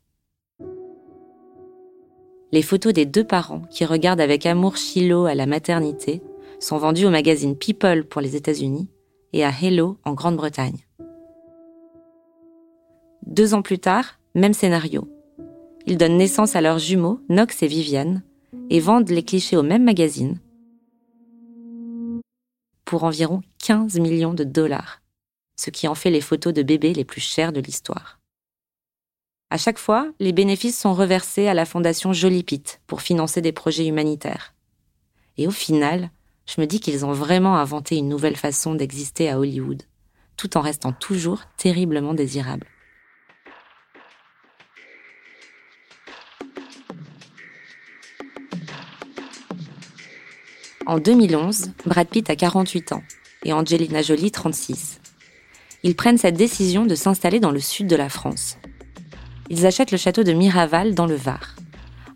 Les 2.52 2.62
photos 2.62 2.92
des 2.92 3.06
deux 3.06 3.24
parents 3.24 3.62
qui 3.70 3.84
regardent 3.84 4.20
avec 4.20 4.46
amour 4.46 4.76
Shiloh 4.76 5.24
à 5.24 5.34
la 5.34 5.46
maternité 5.46 6.22
sont 6.60 6.78
vendues 6.78 7.06
au 7.06 7.10
magazine 7.10 7.56
People 7.56 8.04
pour 8.04 8.20
les 8.20 8.36
États-Unis 8.36 8.88
et 9.32 9.44
à 9.44 9.50
Hello 9.50 9.98
en 10.04 10.12
Grande-Bretagne. 10.12 10.78
Deux 13.26 13.54
ans 13.54 13.62
plus 13.62 13.78
tard, 13.78 14.18
même 14.34 14.54
scénario. 14.54 15.08
Ils 15.86 15.98
donnent 15.98 16.16
naissance 16.16 16.56
à 16.56 16.60
leurs 16.60 16.78
jumeaux, 16.78 17.20
Nox 17.28 17.62
et 17.62 17.66
Viviane, 17.66 18.22
et 18.70 18.80
vendent 18.80 19.10
les 19.10 19.22
clichés 19.22 19.56
au 19.56 19.62
même 19.62 19.84
magazine 19.84 20.38
pour 22.84 23.04
environ 23.04 23.40
15 23.58 23.98
millions 23.98 24.34
de 24.34 24.44
dollars, 24.44 25.02
ce 25.56 25.70
qui 25.70 25.88
en 25.88 25.94
fait 25.94 26.10
les 26.10 26.20
photos 26.20 26.52
de 26.52 26.62
bébés 26.62 26.92
les 26.92 27.04
plus 27.04 27.20
chères 27.20 27.52
de 27.52 27.60
l'histoire. 27.60 28.20
À 29.50 29.56
chaque 29.56 29.78
fois, 29.78 30.12
les 30.20 30.32
bénéfices 30.32 30.78
sont 30.78 30.94
reversés 30.94 31.48
à 31.48 31.54
la 31.54 31.64
fondation 31.64 32.12
Jolie 32.12 32.42
Pitt 32.42 32.80
pour 32.86 33.02
financer 33.02 33.40
des 33.40 33.52
projets 33.52 33.86
humanitaires. 33.86 34.54
Et 35.36 35.46
au 35.46 35.50
final, 35.50 36.10
je 36.46 36.60
me 36.60 36.66
dis 36.66 36.80
qu'ils 36.80 37.04
ont 37.04 37.12
vraiment 37.12 37.56
inventé 37.56 37.96
une 37.96 38.08
nouvelle 38.08 38.36
façon 38.36 38.74
d'exister 38.74 39.28
à 39.28 39.38
Hollywood, 39.38 39.82
tout 40.36 40.56
en 40.56 40.60
restant 40.60 40.92
toujours 40.92 41.42
terriblement 41.56 42.14
désirables. 42.14 42.66
En 50.86 50.98
2011, 50.98 51.70
Brad 51.86 52.06
Pitt 52.08 52.28
a 52.28 52.36
48 52.36 52.92
ans 52.92 53.02
et 53.42 53.54
Angelina 53.54 54.02
Jolie 54.02 54.30
36. 54.30 55.00
Ils 55.82 55.96
prennent 55.96 56.18
cette 56.18 56.36
décision 56.36 56.84
de 56.84 56.94
s'installer 56.94 57.40
dans 57.40 57.52
le 57.52 57.60
sud 57.60 57.86
de 57.86 57.96
la 57.96 58.10
France. 58.10 58.58
Ils 59.48 59.64
achètent 59.64 59.92
le 59.92 59.98
château 59.98 60.24
de 60.24 60.32
Miraval 60.32 60.94
dans 60.94 61.06
le 61.06 61.14
Var, 61.14 61.56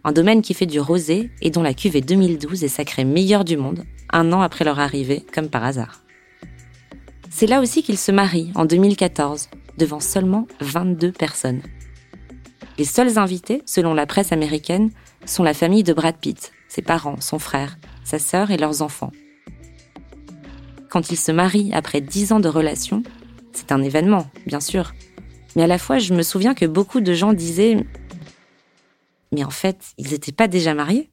un 0.04 0.12
domaine 0.12 0.42
qui 0.42 0.52
fait 0.52 0.66
du 0.66 0.80
rosé 0.80 1.30
et 1.40 1.50
dont 1.50 1.62
la 1.62 1.72
cuvée 1.72 2.02
2012 2.02 2.62
est 2.62 2.68
sacrée 2.68 3.04
meilleure 3.04 3.46
du 3.46 3.56
monde, 3.56 3.84
un 4.12 4.34
an 4.34 4.42
après 4.42 4.66
leur 4.66 4.80
arrivée, 4.80 5.25
comme 5.32 5.48
par 5.48 5.64
hasard. 5.64 6.02
C'est 7.30 7.46
là 7.46 7.60
aussi 7.60 7.82
qu'ils 7.82 7.98
se 7.98 8.12
marient 8.12 8.52
en 8.54 8.66
2014, 8.66 9.48
devant 9.78 10.00
seulement 10.00 10.46
22 10.60 11.12
personnes. 11.12 11.62
Les 12.76 12.84
seuls 12.84 13.18
invités, 13.18 13.62
selon 13.64 13.94
la 13.94 14.06
presse 14.06 14.32
américaine, 14.32 14.90
sont 15.25 15.42
la 15.42 15.54
famille 15.54 15.84
de 15.84 15.94
Brad 15.94 16.16
Pitt, 16.16 16.52
ses 16.68 16.82
parents, 16.82 17.20
son 17.20 17.38
frère, 17.38 17.78
sa 18.08 18.18
sœur 18.18 18.50
et 18.50 18.56
leurs 18.56 18.80
enfants. 18.80 19.12
Quand 20.88 21.10
ils 21.10 21.18
se 21.18 21.30
marient 21.30 21.70
après 21.74 22.00
dix 22.00 22.32
ans 22.32 22.40
de 22.40 22.48
relation, 22.48 23.02
c'est 23.52 23.70
un 23.70 23.82
événement, 23.82 24.26
bien 24.46 24.60
sûr. 24.60 24.94
Mais 25.54 25.64
à 25.64 25.66
la 25.66 25.78
fois, 25.78 25.98
je 25.98 26.14
me 26.14 26.22
souviens 26.22 26.54
que 26.54 26.64
beaucoup 26.64 27.00
de 27.00 27.12
gens 27.12 27.34
disaient 27.34 27.86
Mais 29.32 29.44
en 29.44 29.50
fait, 29.50 29.78
ils 29.98 30.10
n'étaient 30.10 30.32
pas 30.32 30.48
déjà 30.48 30.72
mariés? 30.74 31.10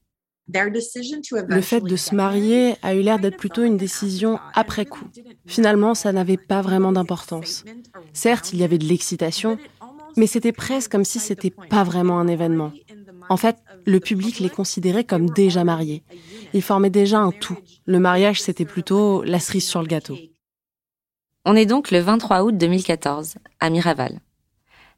Le 0.47 1.61
fait 1.61 1.81
de 1.81 1.95
se 1.95 2.13
marier 2.13 2.75
a 2.83 2.93
eu 2.93 3.01
l'air 3.01 3.19
d'être 3.19 3.37
plutôt 3.37 3.63
une 3.63 3.77
décision 3.77 4.39
après 4.53 4.85
coup. 4.85 5.07
Finalement, 5.47 5.95
ça 5.95 6.13
n'avait 6.13 6.37
pas 6.37 6.61
vraiment 6.61 6.91
d'importance. 6.91 7.65
Certes, 8.13 8.53
il 8.53 8.59
y 8.59 8.63
avait 8.63 8.77
de 8.77 8.85
l'excitation, 8.85 9.57
mais 10.15 10.27
c'était 10.27 10.51
presque 10.51 10.91
comme 10.91 11.03
si 11.03 11.19
c'était 11.19 11.53
pas 11.69 11.83
vraiment 11.83 12.19
un 12.19 12.27
événement. 12.27 12.71
En 13.29 13.37
fait, 13.37 13.57
le 13.85 13.99
public 13.99 14.39
les 14.39 14.49
considérait 14.49 15.03
comme 15.03 15.29
déjà 15.29 15.63
mariés. 15.63 16.03
Ils 16.53 16.61
formaient 16.61 16.89
déjà 16.89 17.19
un 17.19 17.31
tout. 17.31 17.57
Le 17.85 17.99
mariage, 17.99 18.41
c'était 18.41 18.65
plutôt 18.65 19.23
la 19.23 19.39
cerise 19.39 19.67
sur 19.67 19.81
le 19.81 19.87
gâteau. 19.87 20.17
On 21.45 21.55
est 21.55 21.65
donc 21.65 21.91
le 21.91 21.99
23 21.99 22.43
août 22.43 22.57
2014, 22.57 23.35
à 23.59 23.69
Miraval. 23.69 24.19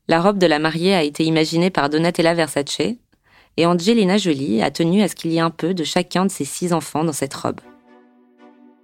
La 0.08 0.22
robe 0.22 0.38
de 0.38 0.48
la 0.48 0.60
mariée 0.60 0.96
a 0.96 1.04
été 1.04 1.26
imaginée 1.26 1.70
par 1.70 1.90
Donatella 1.90 2.34
Versace 2.34 2.96
et 3.58 3.66
Angelina 3.66 4.18
Jolie 4.18 4.62
a 4.62 4.72
tenu 4.72 5.02
à 5.02 5.10
ce 5.10 5.16
qu'il 5.16 5.32
y 5.32 5.38
ait 5.38 5.42
un 5.42 5.50
peu 5.50 5.74
de 5.74 5.84
chacun 5.84 6.26
de 6.26 6.32
ses 6.32 6.46
six 6.46 6.72
enfants 6.72 7.04
dans 7.04 7.14
cette 7.14 7.34
robe. 7.34 7.60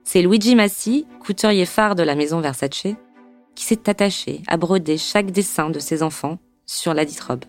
C'est 0.04 0.22
Luigi 0.22 0.56
Massi, 0.56 1.06
couturier 1.22 1.66
phare 1.66 1.96
de 1.96 2.04
la 2.04 2.16
maison 2.16 2.42
Versace, 2.42 2.88
qui 3.56 3.64
s'est 3.64 3.90
attaché 3.90 4.42
à 4.48 4.58
broder 4.58 4.98
chaque 4.98 5.32
dessin 5.32 5.70
de 5.70 5.80
ses 5.80 6.04
enfants 6.04 6.40
sur 6.66 6.94
la 6.94 7.06
dite 7.06 7.22
robe. 7.22 7.46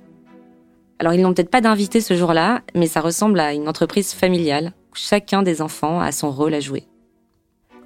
Alors 1.04 1.12
ils 1.12 1.20
n'ont 1.20 1.34
peut-être 1.34 1.50
pas 1.50 1.60
d'invité 1.60 2.00
ce 2.00 2.14
jour-là, 2.14 2.62
mais 2.74 2.86
ça 2.86 3.02
ressemble 3.02 3.38
à 3.38 3.52
une 3.52 3.68
entreprise 3.68 4.14
familiale 4.14 4.72
où 4.90 4.94
chacun 4.94 5.42
des 5.42 5.60
enfants 5.60 6.00
a 6.00 6.12
son 6.12 6.30
rôle 6.30 6.54
à 6.54 6.60
jouer. 6.60 6.84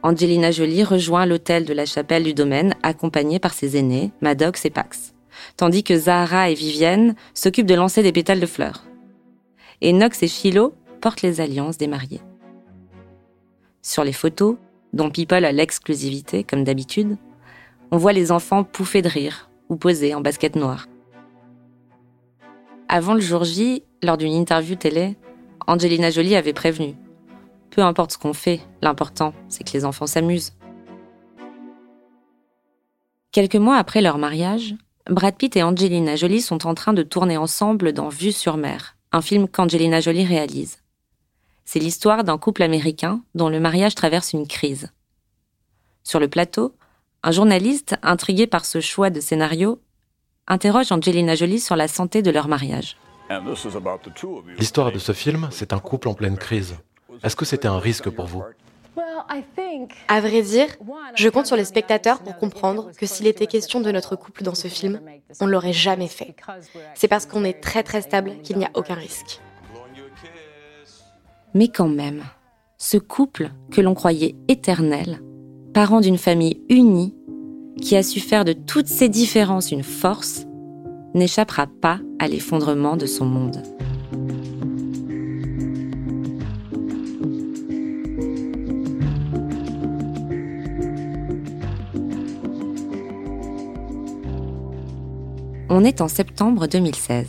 Angelina 0.04 0.52
Jolie 0.52 0.84
rejoint 0.84 1.26
l'hôtel 1.26 1.64
de 1.64 1.72
la 1.72 1.84
chapelle 1.84 2.22
du 2.22 2.32
domaine 2.32 2.76
accompagnée 2.84 3.40
par 3.40 3.54
ses 3.54 3.76
aînés, 3.76 4.12
Maddox 4.20 4.64
et 4.66 4.70
Pax, 4.70 5.14
tandis 5.56 5.82
que 5.82 5.98
Zahara 5.98 6.48
et 6.48 6.54
Vivienne 6.54 7.16
s'occupent 7.34 7.66
de 7.66 7.74
lancer 7.74 8.04
des 8.04 8.12
pétales 8.12 8.38
de 8.38 8.46
fleurs. 8.46 8.84
Et 9.80 9.92
Nox 9.92 10.22
et 10.22 10.28
Shiloh 10.28 10.72
portent 11.00 11.22
les 11.22 11.40
alliances 11.40 11.76
des 11.76 11.88
mariés. 11.88 12.22
Sur 13.82 14.04
les 14.04 14.12
photos, 14.12 14.58
dont 14.92 15.10
People 15.10 15.44
a 15.44 15.50
l'exclusivité 15.50 16.44
comme 16.44 16.62
d'habitude, 16.62 17.16
on 17.90 17.96
voit 17.96 18.12
les 18.12 18.30
enfants 18.30 18.62
pouffer 18.62 19.02
de 19.02 19.08
rire 19.08 19.50
ou 19.68 19.74
poser 19.74 20.14
en 20.14 20.20
basket 20.20 20.54
noire. 20.54 20.86
Avant 22.90 23.12
le 23.12 23.20
jour 23.20 23.44
J, 23.44 23.82
lors 24.02 24.16
d'une 24.16 24.32
interview 24.32 24.74
télé, 24.74 25.18
Angelina 25.66 26.10
Jolie 26.10 26.36
avait 26.36 26.54
prévenu. 26.54 26.94
Peu 27.68 27.82
importe 27.82 28.12
ce 28.12 28.18
qu'on 28.18 28.32
fait, 28.32 28.60
l'important, 28.80 29.34
c'est 29.50 29.62
que 29.62 29.74
les 29.74 29.84
enfants 29.84 30.06
s'amusent. 30.06 30.54
Quelques 33.30 33.56
mois 33.56 33.76
après 33.76 34.00
leur 34.00 34.16
mariage, 34.16 34.74
Brad 35.10 35.36
Pitt 35.36 35.54
et 35.56 35.62
Angelina 35.62 36.16
Jolie 36.16 36.40
sont 36.40 36.66
en 36.66 36.72
train 36.72 36.94
de 36.94 37.02
tourner 37.02 37.36
ensemble 37.36 37.92
dans 37.92 38.08
Vue 38.08 38.32
sur 38.32 38.56
mer, 38.56 38.96
un 39.12 39.20
film 39.20 39.48
qu'Angelina 39.48 40.00
Jolie 40.00 40.24
réalise. 40.24 40.78
C'est 41.66 41.80
l'histoire 41.80 42.24
d'un 42.24 42.38
couple 42.38 42.62
américain 42.62 43.20
dont 43.34 43.50
le 43.50 43.60
mariage 43.60 43.94
traverse 43.94 44.32
une 44.32 44.46
crise. 44.46 44.90
Sur 46.04 46.20
le 46.20 46.28
plateau, 46.28 46.74
un 47.22 47.32
journaliste, 47.32 47.96
intrigué 48.02 48.46
par 48.46 48.64
ce 48.64 48.80
choix 48.80 49.10
de 49.10 49.20
scénario, 49.20 49.78
interroge 50.48 50.90
Angelina 50.90 51.34
Jolie 51.34 51.60
sur 51.60 51.76
la 51.76 51.86
santé 51.88 52.22
de 52.22 52.30
leur 52.30 52.48
mariage. 52.48 52.96
L'histoire 54.58 54.90
de 54.90 54.98
ce 54.98 55.12
film, 55.12 55.48
c'est 55.52 55.72
un 55.72 55.78
couple 55.78 56.08
en 56.08 56.14
pleine 56.14 56.38
crise. 56.38 56.76
Est-ce 57.22 57.36
que 57.36 57.44
c'était 57.44 57.68
un 57.68 57.78
risque 57.78 58.08
pour 58.08 58.26
vous? 58.26 58.42
À 60.08 60.20
vrai 60.20 60.42
dire, 60.42 60.68
je 61.14 61.28
compte 61.28 61.46
sur 61.46 61.56
les 61.56 61.64
spectateurs 61.64 62.20
pour 62.20 62.36
comprendre 62.36 62.90
que 62.96 63.04
s'il 63.04 63.26
était 63.26 63.46
question 63.46 63.80
de 63.80 63.90
notre 63.90 64.16
couple 64.16 64.42
dans 64.42 64.54
ce 64.54 64.68
film, 64.68 65.00
on 65.40 65.46
ne 65.46 65.50
l'aurait 65.52 65.74
jamais 65.74 66.08
fait. 66.08 66.34
C'est 66.94 67.08
parce 67.08 67.26
qu'on 67.26 67.44
est 67.44 67.60
très 67.60 67.82
très 67.82 68.00
stable 68.00 68.40
qu'il 68.42 68.56
n'y 68.56 68.64
a 68.64 68.70
aucun 68.74 68.94
risque. 68.94 69.40
Mais 71.54 71.68
quand 71.68 71.88
même, 71.88 72.24
ce 72.78 72.96
couple 72.96 73.50
que 73.70 73.80
l'on 73.80 73.94
croyait 73.94 74.36
éternel, 74.48 75.20
parent 75.74 76.00
d'une 76.00 76.18
famille 76.18 76.62
unie, 76.70 77.14
qui 77.80 77.96
a 77.96 78.02
su 78.02 78.20
faire 78.20 78.44
de 78.44 78.52
toutes 78.52 78.86
ces 78.86 79.08
différences 79.08 79.72
une 79.72 79.82
force, 79.82 80.46
n'échappera 81.14 81.66
pas 81.66 82.00
à 82.18 82.28
l'effondrement 82.28 82.96
de 82.96 83.06
son 83.06 83.24
monde. 83.24 83.62
On 95.70 95.84
est 95.84 96.00
en 96.00 96.08
septembre 96.08 96.66
2016. 96.66 97.26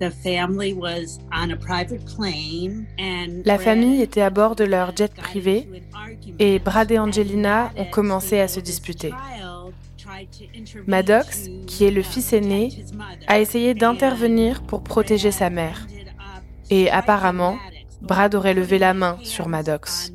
La 0.00 0.10
famille 3.58 4.00
était 4.00 4.20
à 4.20 4.30
bord 4.30 4.54
de 4.54 4.64
leur 4.64 4.96
jet 4.96 5.12
privé 5.12 5.68
et 6.38 6.60
Brad 6.60 6.92
et 6.92 6.98
Angelina 6.98 7.72
ont 7.76 7.84
commencé 7.84 8.38
à 8.38 8.46
se 8.46 8.60
disputer. 8.60 9.12
Maddox, 10.86 11.48
qui 11.66 11.84
est 11.84 11.90
le 11.90 12.02
fils 12.02 12.32
aîné, 12.32 12.70
a 13.26 13.40
essayé 13.40 13.74
d'intervenir 13.74 14.62
pour 14.62 14.82
protéger 14.82 15.30
sa 15.30 15.50
mère. 15.50 15.86
Et 16.70 16.90
apparemment, 16.90 17.58
Brad 18.02 18.34
aurait 18.34 18.54
levé 18.54 18.78
la 18.78 18.94
main 18.94 19.18
sur 19.22 19.48
Maddox. 19.48 20.12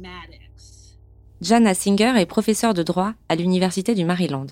Jana 1.42 1.74
Singer 1.74 2.14
est 2.18 2.26
professeure 2.26 2.74
de 2.74 2.84
droit 2.84 3.14
à 3.28 3.36
l'Université 3.36 3.96
du 3.96 4.06
Maryland. 4.06 4.48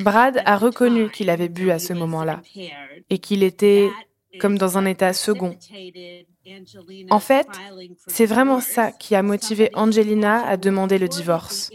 Brad 0.00 0.42
a 0.44 0.56
reconnu 0.58 1.10
qu'il 1.10 1.30
avait 1.30 1.48
bu 1.48 1.70
à 1.70 1.78
ce 1.78 1.92
moment-là 1.94 2.42
et 3.08 3.18
qu'il 3.18 3.42
était 3.42 3.88
comme 4.38 4.58
dans 4.58 4.78
un 4.78 4.86
état 4.86 5.12
second. 5.12 5.56
En 7.10 7.20
fait, 7.20 7.48
c'est 8.06 8.26
vraiment 8.26 8.60
ça 8.60 8.92
qui 8.92 9.14
a 9.14 9.22
motivé 9.22 9.70
Angelina 9.74 10.46
à 10.46 10.56
demander 10.56 10.98
le 10.98 11.08
divorce. 11.08 11.70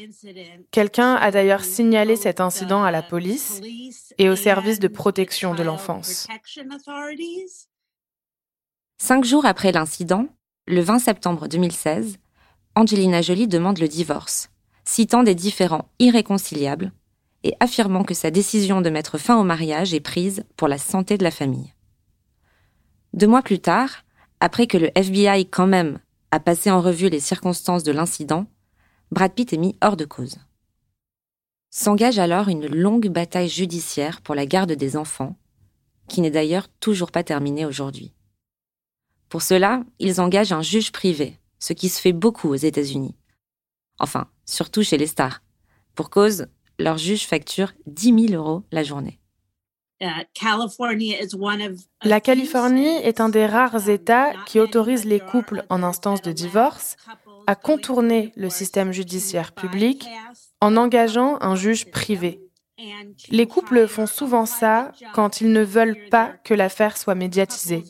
Quelqu'un 0.71 1.15
a 1.15 1.31
d'ailleurs 1.31 1.63
signalé 1.63 2.15
cet 2.15 2.39
incident 2.39 2.83
à 2.83 2.91
la 2.91 3.01
police 3.01 3.61
et 4.17 4.29
au 4.29 4.35
service 4.35 4.79
de 4.79 4.87
protection 4.87 5.53
de 5.53 5.63
l'enfance. 5.63 6.27
Cinq 8.97 9.25
jours 9.25 9.45
après 9.45 9.71
l'incident, 9.71 10.27
le 10.67 10.81
20 10.81 10.99
septembre 10.99 11.47
2016, 11.47 12.17
Angelina 12.75 13.21
Jolie 13.21 13.47
demande 13.47 13.79
le 13.79 13.87
divorce, 13.87 14.49
citant 14.83 15.23
des 15.23 15.35
différends 15.35 15.89
irréconciliables 15.99 16.91
et 17.43 17.53
affirmant 17.59 18.03
que 18.03 18.15
sa 18.15 18.31
décision 18.31 18.81
de 18.81 18.89
mettre 18.89 19.17
fin 19.19 19.37
au 19.37 19.43
mariage 19.43 19.93
est 19.93 19.99
prise 19.99 20.43
pour 20.57 20.67
la 20.67 20.79
santé 20.79 21.17
de 21.17 21.23
la 21.23 21.31
famille. 21.31 21.74
Deux 23.15 23.28
mois 23.28 23.41
plus 23.41 23.60
tard, 23.60 24.04
après 24.41 24.67
que 24.67 24.78
le 24.78 24.91
FBI 24.93 25.45
quand 25.45 25.67
même 25.67 25.99
a 26.32 26.41
passé 26.41 26.69
en 26.69 26.82
revue 26.82 27.08
les 27.08 27.21
circonstances 27.21 27.84
de 27.84 27.93
l'incident, 27.93 28.45
Brad 29.10 29.32
Pitt 29.32 29.54
est 29.54 29.58
mis 29.58 29.78
hors 29.82 29.95
de 29.95 30.04
cause. 30.04 30.36
S'engage 31.69 32.19
alors 32.19 32.49
une 32.49 32.67
longue 32.67 33.08
bataille 33.08 33.47
judiciaire 33.47 34.19
pour 34.19 34.36
la 34.36 34.45
garde 34.45 34.73
des 34.73 34.97
enfants, 34.97 35.38
qui 36.10 36.19
n'est 36.19 36.30
d'ailleurs 36.30 36.67
toujours 36.82 37.13
pas 37.13 37.23
terminée 37.23 37.65
aujourd'hui. 37.65 38.13
Pour 39.30 39.41
cela, 39.41 39.86
ils 39.99 40.19
engagent 40.19 40.51
un 40.51 40.62
juge 40.62 40.91
privé, 40.91 41.39
ce 41.58 41.71
qui 41.71 41.88
se 41.88 42.01
fait 42.01 42.12
beaucoup 42.12 42.49
aux 42.49 42.56
États-Unis. 42.56 43.15
Enfin, 43.97 44.28
surtout 44.45 44.84
chez 44.84 44.97
les 44.97 45.08
stars. 45.08 45.41
Pour 45.95 46.10
cause, 46.10 46.47
leur 46.80 46.97
juge 46.97 47.25
facture 47.25 47.71
10 47.88 48.28
000 48.28 48.34
euros 48.34 48.63
la 48.73 48.84
journée. 48.84 49.21
Uh, 50.01 50.08
la 52.03 52.19
Californie 52.19 52.97
est 52.97 53.21
un 53.21 53.29
des 53.29 53.45
rares 53.45 53.88
États 53.88 54.34
qui 54.45 54.60
autorise 54.60 55.05
les 55.05 55.21
couples 55.21 55.63
en 55.69 55.84
instance 55.84 56.21
de 56.21 56.34
divorce 56.34 56.97
à 57.47 57.55
contourner 57.55 58.34
le 58.36 58.49
système 58.49 58.91
judiciaire 58.91 59.53
public 59.53 60.05
en 60.60 60.75
engageant 60.75 61.38
un 61.39 61.55
juge 61.55 61.89
privé. 61.91 62.41
Les 63.29 63.47
couples 63.47 63.88
font 63.88 64.05
souvent 64.05 64.45
ça 64.45 64.91
quand 65.13 65.39
ils 65.39 65.51
ne 65.51 65.63
veulent 65.63 66.10
pas 66.10 66.34
que 66.43 66.53
l'affaire 66.53 66.97
soit 66.97 67.15
médiatisée. 67.15 67.86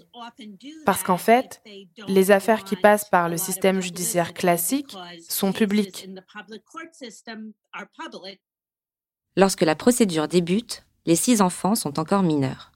Parce 0.86 1.02
qu'en 1.02 1.18
fait, 1.18 1.64
les 2.08 2.30
affaires 2.30 2.64
qui 2.64 2.76
passent 2.76 3.10
par 3.10 3.30
le 3.30 3.38
système 3.38 3.82
judiciaire 3.82 4.36
classique 4.36 4.96
sont 5.28 5.54
publiques. 5.54 6.08
Lorsque 9.36 9.62
la 9.62 9.76
procédure 9.76 10.28
débute, 10.28 10.86
les 11.06 11.16
six 11.16 11.42
enfants 11.42 11.76
sont 11.76 12.00
encore 12.00 12.24
mineurs. 12.24 12.72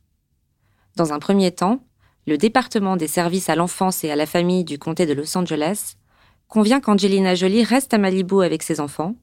Dans 0.95 1.13
un 1.13 1.19
premier 1.19 1.51
temps, 1.51 1.83
le 2.27 2.37
département 2.37 2.95
des 2.95 3.07
services 3.07 3.49
à 3.49 3.55
l'enfance 3.55 4.03
et 4.03 4.11
à 4.11 4.15
la 4.15 4.25
famille 4.25 4.63
du 4.63 4.77
comté 4.77 5.05
de 5.05 5.13
Los 5.13 5.37
Angeles 5.37 5.95
convient 6.47 6.79
qu'Angelina 6.79 7.35
Jolie 7.35 7.63
reste 7.63 7.93
à 7.93 7.97
Malibu 7.97 8.43
avec 8.43 8.63
ses 8.63 8.79
enfants 8.79 9.15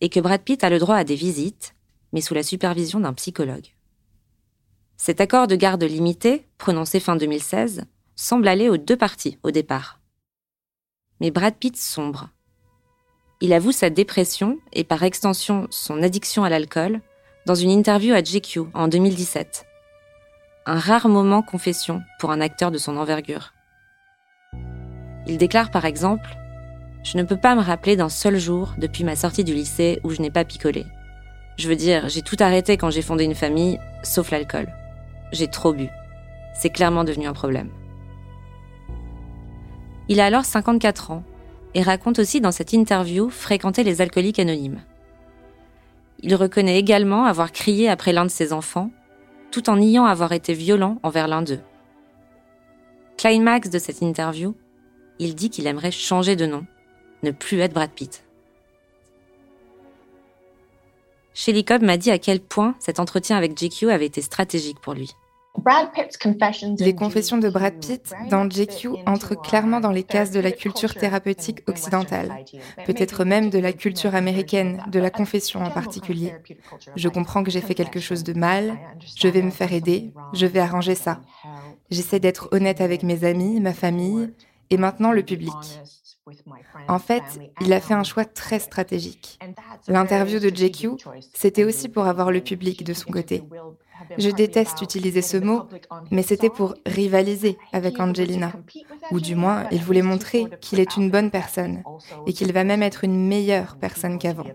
et 0.00 0.08
que 0.08 0.20
Brad 0.20 0.42
Pitt 0.42 0.62
a 0.62 0.70
le 0.70 0.78
droit 0.78 0.96
à 0.96 1.04
des 1.04 1.14
visites, 1.14 1.74
mais 2.12 2.20
sous 2.20 2.34
la 2.34 2.42
supervision 2.42 3.00
d'un 3.00 3.14
psychologue. 3.14 3.74
Cet 4.96 5.20
accord 5.20 5.46
de 5.46 5.56
garde 5.56 5.84
limité, 5.84 6.46
prononcé 6.58 7.00
fin 7.00 7.16
2016, 7.16 7.84
semble 8.14 8.48
aller 8.48 8.68
aux 8.68 8.76
deux 8.76 8.96
parties 8.96 9.38
au 9.42 9.50
départ. 9.50 10.00
Mais 11.20 11.30
Brad 11.30 11.54
Pitt 11.56 11.76
sombre. 11.76 12.30
Il 13.40 13.52
avoue 13.52 13.72
sa 13.72 13.90
dépression 13.90 14.58
et 14.72 14.84
par 14.84 15.02
extension 15.02 15.66
son 15.70 16.02
addiction 16.02 16.44
à 16.44 16.48
l'alcool 16.48 17.00
dans 17.46 17.54
une 17.54 17.70
interview 17.70 18.12
à 18.12 18.22
GQ 18.22 18.62
en 18.74 18.88
2017. 18.88 19.64
Un 20.66 20.80
rare 20.80 21.08
moment 21.08 21.42
confession 21.42 22.02
pour 22.18 22.32
un 22.32 22.40
acteur 22.40 22.72
de 22.72 22.78
son 22.78 22.96
envergure. 22.96 23.54
Il 25.28 25.38
déclare 25.38 25.70
par 25.70 25.84
exemple 25.84 26.28
Je 27.04 27.16
ne 27.16 27.22
peux 27.22 27.36
pas 27.36 27.54
me 27.54 27.62
rappeler 27.62 27.94
d'un 27.94 28.08
seul 28.08 28.36
jour 28.36 28.74
depuis 28.78 29.04
ma 29.04 29.14
sortie 29.14 29.44
du 29.44 29.54
lycée 29.54 30.00
où 30.02 30.10
je 30.10 30.20
n'ai 30.20 30.30
pas 30.30 30.44
picolé. 30.44 30.86
Je 31.56 31.68
veux 31.68 31.76
dire, 31.76 32.08
j'ai 32.08 32.22
tout 32.22 32.36
arrêté 32.40 32.76
quand 32.76 32.90
j'ai 32.90 33.00
fondé 33.00 33.22
une 33.22 33.36
famille, 33.36 33.78
sauf 34.02 34.32
l'alcool. 34.32 34.66
J'ai 35.30 35.46
trop 35.46 35.72
bu. 35.72 35.88
C'est 36.52 36.70
clairement 36.70 37.04
devenu 37.04 37.28
un 37.28 37.32
problème. 37.32 37.70
Il 40.08 40.18
a 40.18 40.26
alors 40.26 40.44
54 40.44 41.12
ans 41.12 41.22
et 41.74 41.82
raconte 41.82 42.18
aussi 42.18 42.40
dans 42.40 42.52
cette 42.52 42.72
interview 42.72 43.30
fréquenter 43.30 43.84
les 43.84 44.00
alcooliques 44.00 44.40
anonymes. 44.40 44.80
Il 46.22 46.34
reconnaît 46.34 46.78
également 46.78 47.24
avoir 47.24 47.52
crié 47.52 47.88
après 47.88 48.12
l'un 48.12 48.24
de 48.24 48.30
ses 48.30 48.52
enfants, 48.52 48.90
tout 49.50 49.68
en 49.70 49.76
niant 49.76 50.04
avoir 50.04 50.32
été 50.32 50.54
violent 50.54 50.98
envers 51.02 51.28
l'un 51.28 51.42
d'eux. 51.42 51.60
Climax 53.16 53.70
de 53.70 53.78
cette 53.78 54.02
interview, 54.02 54.54
il 55.18 55.34
dit 55.34 55.50
qu'il 55.50 55.66
aimerait 55.66 55.90
changer 55.90 56.36
de 56.36 56.46
nom, 56.46 56.66
ne 57.22 57.30
plus 57.30 57.60
être 57.60 57.72
Brad 57.72 57.90
Pitt. 57.90 58.22
Shelly 61.34 61.64
Cobb 61.64 61.82
m'a 61.82 61.96
dit 61.96 62.10
à 62.10 62.18
quel 62.18 62.40
point 62.40 62.74
cet 62.78 62.98
entretien 62.98 63.36
avec 63.36 63.54
GQ 63.54 63.90
avait 63.90 64.06
été 64.06 64.22
stratégique 64.22 64.80
pour 64.80 64.94
lui. 64.94 65.12
Les 66.78 66.94
confessions 66.94 67.38
de 67.38 67.48
Brad 67.48 67.74
Pitt 67.80 68.12
dans 68.30 68.48
JQ 68.48 68.88
entrent 69.06 69.34
clairement 69.34 69.80
dans 69.80 69.90
les 69.90 70.04
cases 70.04 70.30
de 70.30 70.40
la 70.40 70.52
culture 70.52 70.94
thérapeutique 70.94 71.62
occidentale, 71.68 72.44
peut-être 72.84 73.24
même 73.24 73.50
de 73.50 73.58
la 73.58 73.72
culture 73.72 74.14
américaine, 74.14 74.82
de 74.90 74.98
la 74.98 75.10
confession 75.10 75.62
en 75.62 75.70
particulier. 75.70 76.34
Je 76.94 77.08
comprends 77.08 77.42
que 77.42 77.50
j'ai 77.50 77.60
fait 77.60 77.74
quelque 77.74 78.00
chose 78.00 78.22
de 78.22 78.32
mal, 78.32 78.78
je 79.16 79.28
vais 79.28 79.42
me 79.42 79.50
faire 79.50 79.72
aider, 79.72 80.12
je 80.32 80.46
vais 80.46 80.60
arranger 80.60 80.94
ça. 80.94 81.20
J'essaie 81.90 82.20
d'être 82.20 82.48
honnête 82.52 82.80
avec 82.80 83.02
mes 83.02 83.24
amis, 83.24 83.60
ma 83.60 83.72
famille 83.72 84.32
et 84.70 84.76
maintenant 84.76 85.12
le 85.12 85.22
public. 85.22 85.54
En 86.88 86.98
fait, 86.98 87.22
il 87.60 87.72
a 87.72 87.80
fait 87.80 87.94
un 87.94 88.02
choix 88.02 88.24
très 88.24 88.58
stratégique. 88.58 89.38
L'interview 89.86 90.40
de 90.40 90.48
JQ, 90.48 90.90
c'était 91.32 91.64
aussi 91.64 91.88
pour 91.88 92.06
avoir 92.06 92.32
le 92.32 92.40
public 92.40 92.82
de 92.82 92.94
son 92.94 93.10
côté. 93.10 93.44
Je 94.18 94.30
déteste 94.30 94.82
utiliser 94.82 95.22
ce 95.22 95.36
mot, 95.36 95.62
mais 96.10 96.22
c'était 96.22 96.50
pour 96.50 96.74
rivaliser 96.86 97.58
avec 97.72 98.00
Angelina. 98.00 98.52
Ou 99.10 99.20
du 99.20 99.34
moins, 99.34 99.66
il 99.70 99.82
voulait 99.82 100.02
montrer 100.02 100.46
qu'il 100.60 100.80
est 100.80 100.96
une 100.96 101.10
bonne 101.10 101.30
personne 101.30 101.82
et 102.26 102.32
qu'il 102.32 102.52
va 102.52 102.64
même 102.64 102.82
être 102.82 103.04
une 103.04 103.26
meilleure 103.26 103.76
personne 103.76 104.18
qu'avant. 104.18 104.46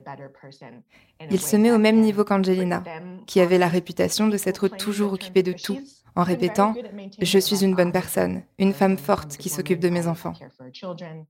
Il 1.30 1.40
se 1.40 1.56
met 1.56 1.72
au 1.72 1.78
même 1.78 2.02
niveau 2.02 2.24
qu'Angelina, 2.24 2.84
qui 3.28 3.40
avait 3.40 3.58
la 3.58 3.68
réputation 3.68 4.28
de 4.28 4.38
s'être 4.38 4.68
toujours 4.68 5.14
occupée 5.14 5.44
de 5.44 5.54
tout, 5.54 5.80
en 6.16 6.24
répétant⁇ 6.24 6.74
Je 7.22 7.40
suis 7.40 7.64
une 7.64 7.76
bonne 7.76 7.92
personne, 7.92 8.44
une 8.58 8.74
femme 8.74 8.98
forte 8.98 9.38
qui 9.38 9.50
s'occupe 9.50 9.80
de 9.80 9.90
mes 9.90 10.08
enfants⁇ 10.08 10.34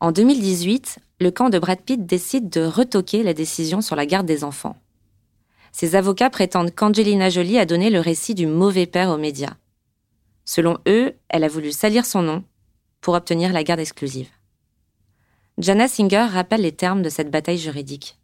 En 0.00 0.12
2018, 0.12 0.98
le 1.20 1.30
camp 1.30 1.50
de 1.50 1.58
Brad 1.58 1.80
Pitt 1.80 2.04
décide 2.04 2.48
de 2.48 2.64
retoquer 2.64 3.22
la 3.22 3.34
décision 3.34 3.80
sur 3.80 3.96
la 3.96 4.06
garde 4.06 4.26
des 4.26 4.44
enfants 4.44 4.76
ses 5.72 5.96
avocats 5.96 6.30
prétendent 6.30 6.74
qu'Angelina 6.74 7.30
Jolie 7.30 7.58
a 7.58 7.66
donné 7.66 7.90
le 7.90 8.00
récit 8.00 8.34
du 8.34 8.46
mauvais 8.46 8.86
père 8.86 9.10
aux 9.10 9.18
médias. 9.18 9.56
Selon 10.44 10.78
eux, 10.86 11.14
elle 11.28 11.44
a 11.44 11.48
voulu 11.48 11.72
salir 11.72 12.04
son 12.04 12.22
nom 12.22 12.44
pour 13.00 13.14
obtenir 13.14 13.52
la 13.52 13.64
garde 13.64 13.80
exclusive. 13.80 14.28
Jana 15.58 15.88
Singer 15.88 16.26
rappelle 16.30 16.62
les 16.62 16.72
termes 16.72 17.02
de 17.02 17.08
cette 17.08 17.30
bataille 17.30 17.58
juridique. 17.58 18.18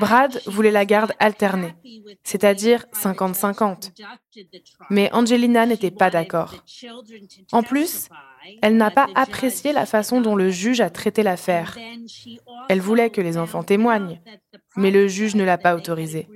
Brad 0.00 0.42
voulait 0.46 0.70
la 0.70 0.84
garde 0.84 1.12
alternée, 1.18 1.74
c'est-à-dire 2.22 2.86
50-50. 2.92 3.90
Mais 4.90 5.10
Angelina 5.12 5.66
n'était 5.66 5.90
pas 5.90 6.10
d'accord. 6.10 6.54
En 7.52 7.62
plus, 7.62 8.08
elle 8.60 8.76
n'a 8.76 8.90
pas 8.90 9.08
apprécié 9.14 9.72
la 9.72 9.86
façon 9.86 10.20
dont 10.20 10.36
le 10.36 10.50
juge 10.50 10.80
a 10.80 10.90
traité 10.90 11.22
l'affaire. 11.22 11.78
Elle 12.68 12.80
voulait 12.80 13.10
que 13.10 13.20
les 13.20 13.38
enfants 13.38 13.62
témoignent, 13.62 14.20
mais 14.76 14.90
le 14.90 15.08
juge 15.08 15.34
ne 15.34 15.44
l'a 15.44 15.58
pas 15.58 15.74
autorisé. 15.74 16.28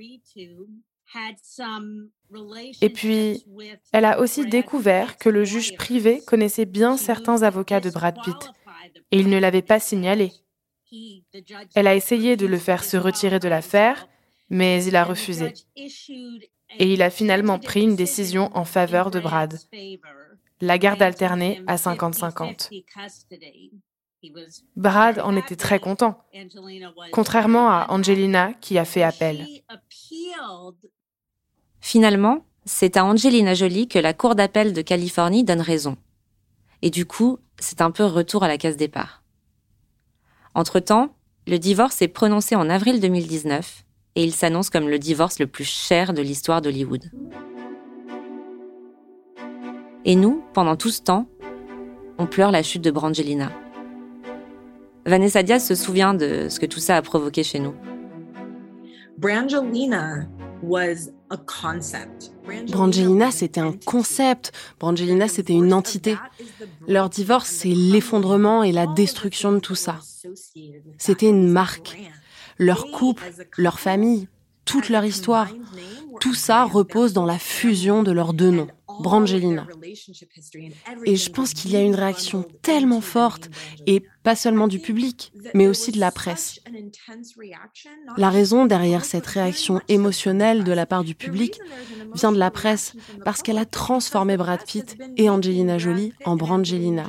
Et 2.81 2.89
puis, 2.89 3.45
elle 3.93 4.05
a 4.05 4.19
aussi 4.19 4.45
découvert 4.45 5.17
que 5.17 5.29
le 5.29 5.43
juge 5.43 5.75
privé 5.75 6.21
connaissait 6.25 6.65
bien 6.65 6.97
certains 6.97 7.43
avocats 7.43 7.79
de 7.79 7.89
Brad 7.89 8.15
Pitt, 8.23 8.51
et 9.11 9.19
il 9.19 9.29
ne 9.29 9.39
l'avait 9.39 9.61
pas 9.61 9.79
signalé. 9.79 10.31
Elle 11.75 11.87
a 11.87 11.95
essayé 11.95 12.35
de 12.35 12.45
le 12.45 12.57
faire 12.57 12.83
se 12.83 12.97
retirer 12.97 13.39
de 13.39 13.47
l'affaire, 13.47 14.07
mais 14.49 14.83
il 14.83 14.95
a 14.95 15.03
refusé. 15.03 15.53
Et 16.79 16.93
il 16.93 17.01
a 17.01 17.09
finalement 17.09 17.59
pris 17.59 17.83
une 17.83 17.95
décision 17.95 18.49
en 18.53 18.65
faveur 18.65 19.09
de 19.09 19.19
Brad 19.19 19.57
la 20.61 20.77
garde 20.77 21.01
alternée 21.01 21.61
à 21.67 21.75
50-50. 21.75 22.69
Brad 24.75 25.19
en 25.19 25.35
était 25.35 25.55
très 25.55 25.79
content, 25.79 26.23
contrairement 27.11 27.69
à 27.69 27.87
Angelina 27.89 28.53
qui 28.53 28.77
a 28.77 28.85
fait 28.85 29.03
appel. 29.03 29.47
Finalement, 31.79 32.45
c'est 32.65 32.97
à 32.97 33.05
Angelina 33.05 33.53
Jolie 33.53 33.87
que 33.87 33.99
la 33.99 34.13
Cour 34.13 34.35
d'appel 34.35 34.73
de 34.73 34.81
Californie 34.81 35.43
donne 35.43 35.61
raison. 35.61 35.97
Et 36.81 36.89
du 36.89 37.05
coup, 37.05 37.39
c'est 37.59 37.81
un 37.81 37.91
peu 37.91 38.03
retour 38.03 38.43
à 38.43 38.47
la 38.47 38.57
case 38.57 38.77
départ. 38.77 39.23
Entre-temps, 40.53 41.15
le 41.47 41.59
divorce 41.59 42.01
est 42.01 42.07
prononcé 42.07 42.55
en 42.55 42.69
avril 42.69 42.99
2019 42.99 43.83
et 44.15 44.23
il 44.23 44.33
s'annonce 44.33 44.69
comme 44.69 44.89
le 44.89 44.99
divorce 44.99 45.39
le 45.39 45.47
plus 45.47 45.63
cher 45.63 46.13
de 46.13 46.21
l'histoire 46.21 46.61
d'Hollywood. 46.61 47.09
Et 50.09 50.15
nous, 50.15 50.41
pendant 50.53 50.77
tout 50.77 50.89
ce 50.89 51.01
temps, 51.01 51.27
on 52.17 52.27
pleure 52.27 52.49
la 52.49 52.63
chute 52.63 52.81
de 52.81 52.91
Brangelina. 52.91 53.51
Vanessa 55.05 55.43
Diaz 55.43 55.67
se 55.67 55.75
souvient 55.75 56.13
de 56.13 56.47
ce 56.49 56.61
que 56.61 56.65
tout 56.65 56.79
ça 56.79 56.95
a 56.95 57.01
provoqué 57.01 57.43
chez 57.43 57.59
nous. 57.59 57.73
Brangelina 59.17 60.29
Brangelina, 62.69 63.31
c'était 63.31 63.59
un 63.59 63.73
concept. 63.85 64.53
Brangelina, 64.79 65.27
c'était 65.27 65.51
une 65.51 65.73
entité. 65.73 66.15
Leur 66.87 67.09
divorce, 67.09 67.49
c'est 67.49 67.67
l'effondrement 67.67 68.63
et 68.63 68.71
la 68.71 68.87
destruction 68.87 69.51
de 69.51 69.59
tout 69.59 69.75
ça. 69.75 69.99
C'était 70.97 71.27
une 71.27 71.49
marque. 71.49 71.97
Leur 72.57 72.91
couple, 72.91 73.23
leur 73.57 73.77
famille, 73.77 74.29
toute 74.63 74.87
leur 74.87 75.03
histoire, 75.03 75.49
tout 76.21 76.33
ça 76.33 76.63
repose 76.63 77.11
dans 77.11 77.25
la 77.25 77.37
fusion 77.37 78.03
de 78.03 78.13
leurs 78.13 78.33
deux 78.33 78.51
noms. 78.51 78.69
Brangelina. 78.99 79.67
Et 81.05 81.15
je 81.15 81.29
pense 81.29 81.53
qu'il 81.53 81.71
y 81.71 81.75
a 81.75 81.81
une 81.81 81.95
réaction 81.95 82.45
tellement 82.61 83.01
forte, 83.01 83.49
et 83.85 84.03
pas 84.23 84.35
seulement 84.35 84.67
du 84.67 84.79
public, 84.79 85.31
mais 85.53 85.67
aussi 85.67 85.91
de 85.91 85.99
la 85.99 86.11
presse. 86.11 86.59
La 88.17 88.29
raison 88.29 88.65
derrière 88.65 89.05
cette 89.05 89.27
réaction 89.27 89.81
émotionnelle 89.87 90.63
de 90.63 90.71
la 90.71 90.85
part 90.85 91.03
du 91.03 91.15
public 91.15 91.59
vient 92.13 92.31
de 92.31 92.39
la 92.39 92.51
presse, 92.51 92.93
parce 93.23 93.41
qu'elle 93.41 93.57
a 93.57 93.65
transformé 93.65 94.37
Brad 94.37 94.63
Pitt 94.65 94.97
et 95.17 95.29
Angelina 95.29 95.77
Jolie 95.77 96.13
en 96.25 96.35
Brangelina, 96.35 97.07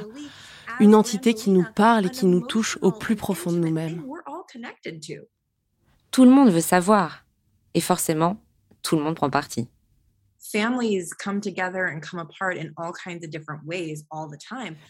une 0.80 0.94
entité 0.94 1.34
qui 1.34 1.50
nous 1.50 1.66
parle 1.74 2.06
et 2.06 2.10
qui 2.10 2.26
nous 2.26 2.40
touche 2.40 2.78
au 2.82 2.92
plus 2.92 3.16
profond 3.16 3.52
de 3.52 3.58
nous-mêmes. 3.58 4.04
Tout 6.10 6.24
le 6.24 6.30
monde 6.30 6.50
veut 6.50 6.60
savoir, 6.60 7.24
et 7.74 7.80
forcément, 7.80 8.40
tout 8.82 8.96
le 8.96 9.02
monde 9.02 9.16
prend 9.16 9.30
parti. 9.30 9.68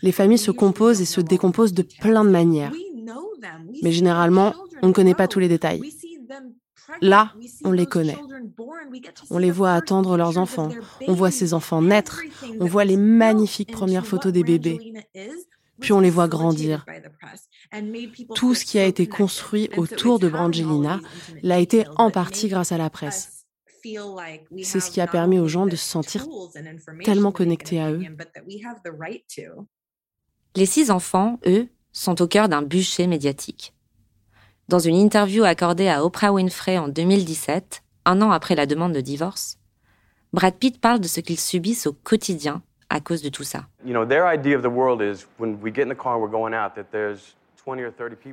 Les 0.02 0.12
familles 0.12 0.38
se 0.38 0.50
composent 0.50 1.00
et 1.00 1.04
se 1.04 1.20
décomposent 1.20 1.74
de 1.74 1.82
plein 1.82 2.24
de 2.24 2.30
manières. 2.30 2.72
Mais 3.82 3.92
généralement, 3.92 4.54
on 4.82 4.88
ne 4.88 4.92
connaît 4.92 5.14
pas 5.14 5.28
tous 5.28 5.40
les 5.40 5.48
détails. 5.48 5.82
Là, 7.00 7.32
on 7.64 7.72
les 7.72 7.86
connaît. 7.86 8.16
On 9.30 9.38
les 9.38 9.50
voit 9.50 9.74
attendre 9.74 10.16
leurs 10.16 10.38
enfants. 10.38 10.70
On 11.06 11.12
voit 11.12 11.30
ces 11.30 11.54
enfants 11.54 11.82
naître. 11.82 12.22
On 12.60 12.66
voit 12.66 12.84
les 12.84 12.96
magnifiques 12.96 13.72
premières 13.72 14.06
photos 14.06 14.32
des 14.32 14.42
bébés. 14.42 14.94
Puis 15.80 15.92
on 15.92 16.00
les 16.00 16.10
voit 16.10 16.28
grandir. 16.28 16.84
Tout 18.34 18.54
ce 18.54 18.64
qui 18.64 18.78
a 18.78 18.84
été 18.84 19.06
construit 19.06 19.70
autour 19.76 20.18
de 20.18 20.28
Brangelina 20.28 21.00
l'a 21.42 21.58
été 21.58 21.84
en 21.96 22.10
partie 22.10 22.48
grâce 22.48 22.72
à 22.72 22.78
la 22.78 22.90
presse. 22.90 23.37
C'est 24.62 24.80
ce 24.80 24.90
qui 24.90 25.00
a 25.00 25.06
permis 25.06 25.38
aux 25.38 25.48
gens 25.48 25.66
de 25.66 25.76
se 25.76 25.88
sentir 25.88 26.26
tellement 27.04 27.32
connectés 27.32 27.80
à 27.80 27.92
eux. 27.92 28.02
Les 30.56 30.66
six 30.66 30.90
enfants, 30.90 31.38
eux, 31.46 31.68
sont 31.92 32.20
au 32.22 32.26
cœur 32.26 32.48
d'un 32.48 32.62
bûcher 32.62 33.06
médiatique. 33.06 33.74
Dans 34.68 34.78
une 34.78 34.96
interview 34.96 35.44
accordée 35.44 35.88
à 35.88 36.04
Oprah 36.04 36.32
Winfrey 36.32 36.78
en 36.78 36.88
2017, 36.88 37.82
un 38.04 38.22
an 38.22 38.30
après 38.30 38.54
la 38.54 38.66
demande 38.66 38.92
de 38.92 39.00
divorce, 39.00 39.58
Brad 40.32 40.54
Pitt 40.54 40.80
parle 40.80 41.00
de 41.00 41.08
ce 41.08 41.20
qu'ils 41.20 41.40
subissent 41.40 41.86
au 41.86 41.92
quotidien 41.92 42.62
à 42.90 43.00
cause 43.00 43.22
de 43.22 43.28
tout 43.28 43.44
ça. 43.44 43.66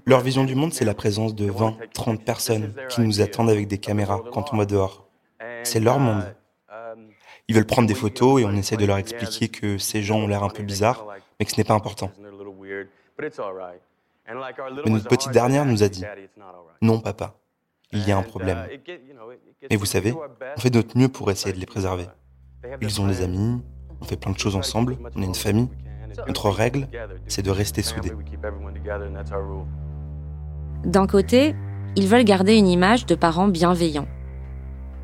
Leur 0.05 0.21
vision 0.21 0.43
du 0.43 0.55
monde, 0.55 0.73
c'est 0.73 0.85
la 0.85 0.93
présence 0.93 1.35
de 1.35 1.49
20, 1.49 1.77
30 1.93 2.23
personnes 2.23 2.73
qui 2.89 3.01
nous 3.01 3.21
attendent 3.21 3.49
avec 3.49 3.67
des 3.67 3.77
caméras 3.77 4.21
quand 4.31 4.53
on 4.53 4.57
va 4.57 4.65
dehors. 4.65 5.04
C'est 5.65 5.79
leur 5.79 5.99
monde. 5.99 6.23
Ils 7.47 7.55
veulent 7.55 7.65
prendre 7.65 7.87
des 7.87 7.95
photos 7.95 8.41
et 8.41 8.45
on 8.45 8.51
essaie 8.51 8.77
de 8.77 8.85
leur 8.85 8.97
expliquer 8.97 9.49
que 9.49 9.77
ces 9.77 10.01
gens 10.01 10.17
ont 10.19 10.27
l'air 10.27 10.43
un 10.43 10.49
peu 10.49 10.63
bizarres, 10.63 11.05
mais 11.39 11.45
que 11.45 11.51
ce 11.51 11.57
n'est 11.57 11.63
pas 11.63 11.73
important. 11.73 12.11
Mais 14.27 14.91
notre 14.91 15.07
petite 15.07 15.31
dernière 15.31 15.65
nous 15.65 15.83
a 15.83 15.89
dit 15.89 16.03
Non, 16.81 16.99
papa, 16.99 17.35
il 17.91 18.07
y 18.07 18.11
a 18.11 18.17
un 18.17 18.23
problème. 18.23 18.67
Et 19.69 19.77
vous 19.77 19.85
savez, 19.85 20.13
on 20.13 20.59
fait 20.59 20.73
notre 20.73 20.97
mieux 20.97 21.09
pour 21.09 21.29
essayer 21.31 21.53
de 21.53 21.59
les 21.59 21.65
préserver. 21.65 22.05
Ils 22.81 23.01
ont 23.01 23.07
des 23.07 23.21
amis, 23.21 23.61
on 24.01 24.05
fait 24.05 24.17
plein 24.17 24.31
de 24.31 24.39
choses 24.39 24.55
ensemble, 24.55 24.97
on 25.15 25.21
est 25.21 25.25
une 25.25 25.35
famille. 25.35 25.69
Notre 26.27 26.49
règle, 26.49 26.87
c'est 27.27 27.43
de 27.43 27.51
rester 27.51 27.81
soudés. 27.81 28.11
D'un 30.83 31.07
côté, 31.07 31.55
ils 31.95 32.07
veulent 32.07 32.23
garder 32.23 32.55
une 32.55 32.67
image 32.67 33.05
de 33.05 33.15
parents 33.15 33.47
bienveillants. 33.47 34.07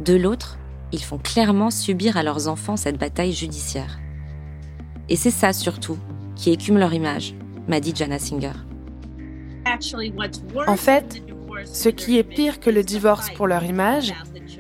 De 0.02 0.16
l'autre, 0.16 0.58
ils 0.92 1.04
font 1.04 1.20
clairement 1.20 1.70
subir 1.70 2.18
à 2.18 2.24
leurs 2.24 2.48
enfants 2.48 2.76
cette 2.76 2.98
bataille 2.98 3.34
judiciaire. 3.34 4.00
Et 5.10 5.16
c'est 5.16 5.30
ça 5.30 5.54
surtout 5.54 6.00
qui 6.36 6.52
écume 6.52 6.80
leur 6.80 6.92
image, 6.92 7.36
m'a 7.68 7.80
dit 7.80 7.94
Jana 7.96 8.18
Singer. 8.18 8.54
En 10.66 10.76
fait, 10.76 11.22
ce 11.66 11.90
qui 11.90 12.18
est 12.18 12.24
pire 12.24 12.60
que 12.60 12.72
le 12.72 12.82
divorce 12.82 13.30
pour 13.30 13.46
leur 13.46 13.64
image, 13.64 14.12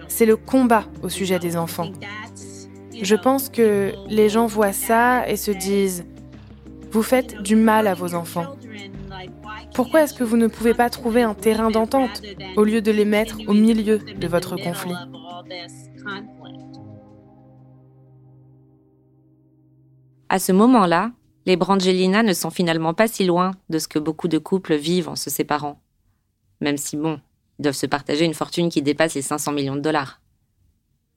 c'est 0.07 0.27
le 0.27 0.37
combat 0.37 0.83
au 1.01 1.09
sujet 1.09 1.39
des 1.39 1.57
enfants. 1.57 1.91
Je 3.01 3.15
pense 3.15 3.49
que 3.49 3.93
les 4.09 4.29
gens 4.29 4.45
voient 4.45 4.73
ça 4.73 5.27
et 5.27 5.37
se 5.37 5.49
disent, 5.49 6.05
vous 6.91 7.01
faites 7.01 7.41
du 7.41 7.55
mal 7.55 7.87
à 7.87 7.95
vos 7.95 8.13
enfants. 8.13 8.45
Pourquoi 9.73 10.03
est-ce 10.03 10.13
que 10.13 10.23
vous 10.23 10.37
ne 10.37 10.47
pouvez 10.47 10.73
pas 10.73 10.89
trouver 10.89 11.23
un 11.23 11.33
terrain 11.33 11.71
d'entente 11.71 12.21
au 12.55 12.63
lieu 12.63 12.81
de 12.81 12.91
les 12.91 13.05
mettre 13.05 13.37
au 13.47 13.53
milieu 13.53 13.99
de 13.99 14.27
votre 14.27 14.55
conflit 14.57 14.95
À 20.29 20.39
ce 20.39 20.51
moment-là, 20.51 21.11
les 21.45 21.57
Brangelina 21.57 22.23
ne 22.23 22.33
sont 22.33 22.51
finalement 22.51 22.93
pas 22.93 23.07
si 23.07 23.25
loin 23.25 23.51
de 23.69 23.79
ce 23.79 23.87
que 23.87 23.99
beaucoup 23.99 24.27
de 24.27 24.37
couples 24.37 24.75
vivent 24.75 25.09
en 25.09 25.15
se 25.15 25.29
séparant. 25.29 25.81
Même 26.61 26.77
si, 26.77 26.95
bon, 26.95 27.19
ils 27.59 27.63
doivent 27.63 27.75
se 27.75 27.85
partager 27.85 28.25
une 28.25 28.33
fortune 28.33 28.69
qui 28.69 28.81
dépasse 28.81 29.15
les 29.15 29.21
500 29.21 29.51
millions 29.51 29.75
de 29.75 29.81
dollars. 29.81 30.21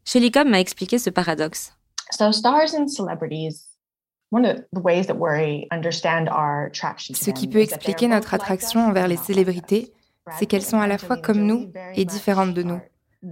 Shelly 0.04 0.30
Cobb 0.30 0.48
m'a 0.48 0.60
expliqué 0.60 0.98
ce 0.98 1.10
paradoxe. 1.10 1.72
Ce 7.14 7.30
qui 7.30 7.48
peut 7.48 7.60
expliquer 7.60 8.08
notre 8.08 8.34
attraction 8.34 8.86
envers 8.86 9.08
les 9.08 9.16
célébrités, 9.16 9.92
c'est 10.38 10.46
qu'elles 10.46 10.62
sont 10.62 10.80
à 10.80 10.86
la 10.86 10.98
fois 10.98 11.16
comme 11.16 11.40
nous 11.40 11.72
et 11.94 12.04
différentes 12.04 12.54
de 12.54 12.62
nous. 12.62 12.80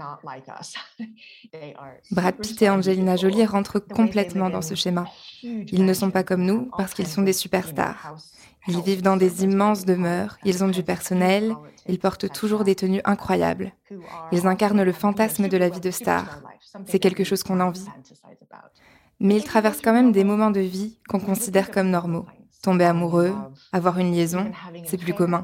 Brad 2.11 2.37
Pitt 2.37 2.63
et 2.63 2.71
Angelina 2.71 3.17
Jolie 3.17 3.45
rentrent 3.45 3.79
complètement 3.79 4.49
dans 4.49 4.63
ce 4.63 4.75
schéma. 4.75 5.07
Ils 5.43 5.85
ne 5.85 5.93
sont 5.93 6.11
pas 6.11 6.23
comme 6.23 6.45
nous 6.45 6.71
parce 6.77 6.95
qu'ils 6.95 7.07
sont 7.07 7.23
des 7.23 7.33
superstars. 7.33 8.17
Ils 8.69 8.81
vivent 8.81 9.03
dans 9.03 9.17
des 9.17 9.45
immenses 9.45 9.85
demeures, 9.85 10.39
ils 10.45 10.63
ont 10.63 10.69
du 10.69 10.85
personnel, 10.85 11.55
ils 11.89 11.99
portent 11.99 12.33
toujours 12.33 12.65
des 12.65 12.77
tenues 12.77 13.01
incroyables. 13.05 13.73
Ils 14.31 14.47
incarnent 14.47 14.85
le 14.85 14.93
fantasme 14.93 15.49
de 15.49 15.57
la 15.57 15.69
vie 15.69 15.81
de 15.81 15.91
star. 15.91 16.41
C'est 16.87 17.01
quelque 17.01 17.25
chose 17.25 17.43
qu'on 17.43 17.61
envie. 17.61 17.87
Mais 19.23 19.37
ils 19.37 19.45
traversent 19.45 19.81
quand 19.81 19.93
même 19.93 20.11
des 20.13 20.25
moments 20.25 20.51
de 20.51 20.61
vie 20.61 20.99
qu'on 21.09 21.21
considère 21.21 21.71
comme 21.71 21.91
normaux. 21.91 22.27
Tomber 22.61 22.85
amoureux, 22.85 23.33
avoir 23.73 23.99
une 23.99 24.13
liaison, 24.13 24.51
c'est 24.85 24.97
plus 24.97 25.15
commun. 25.15 25.43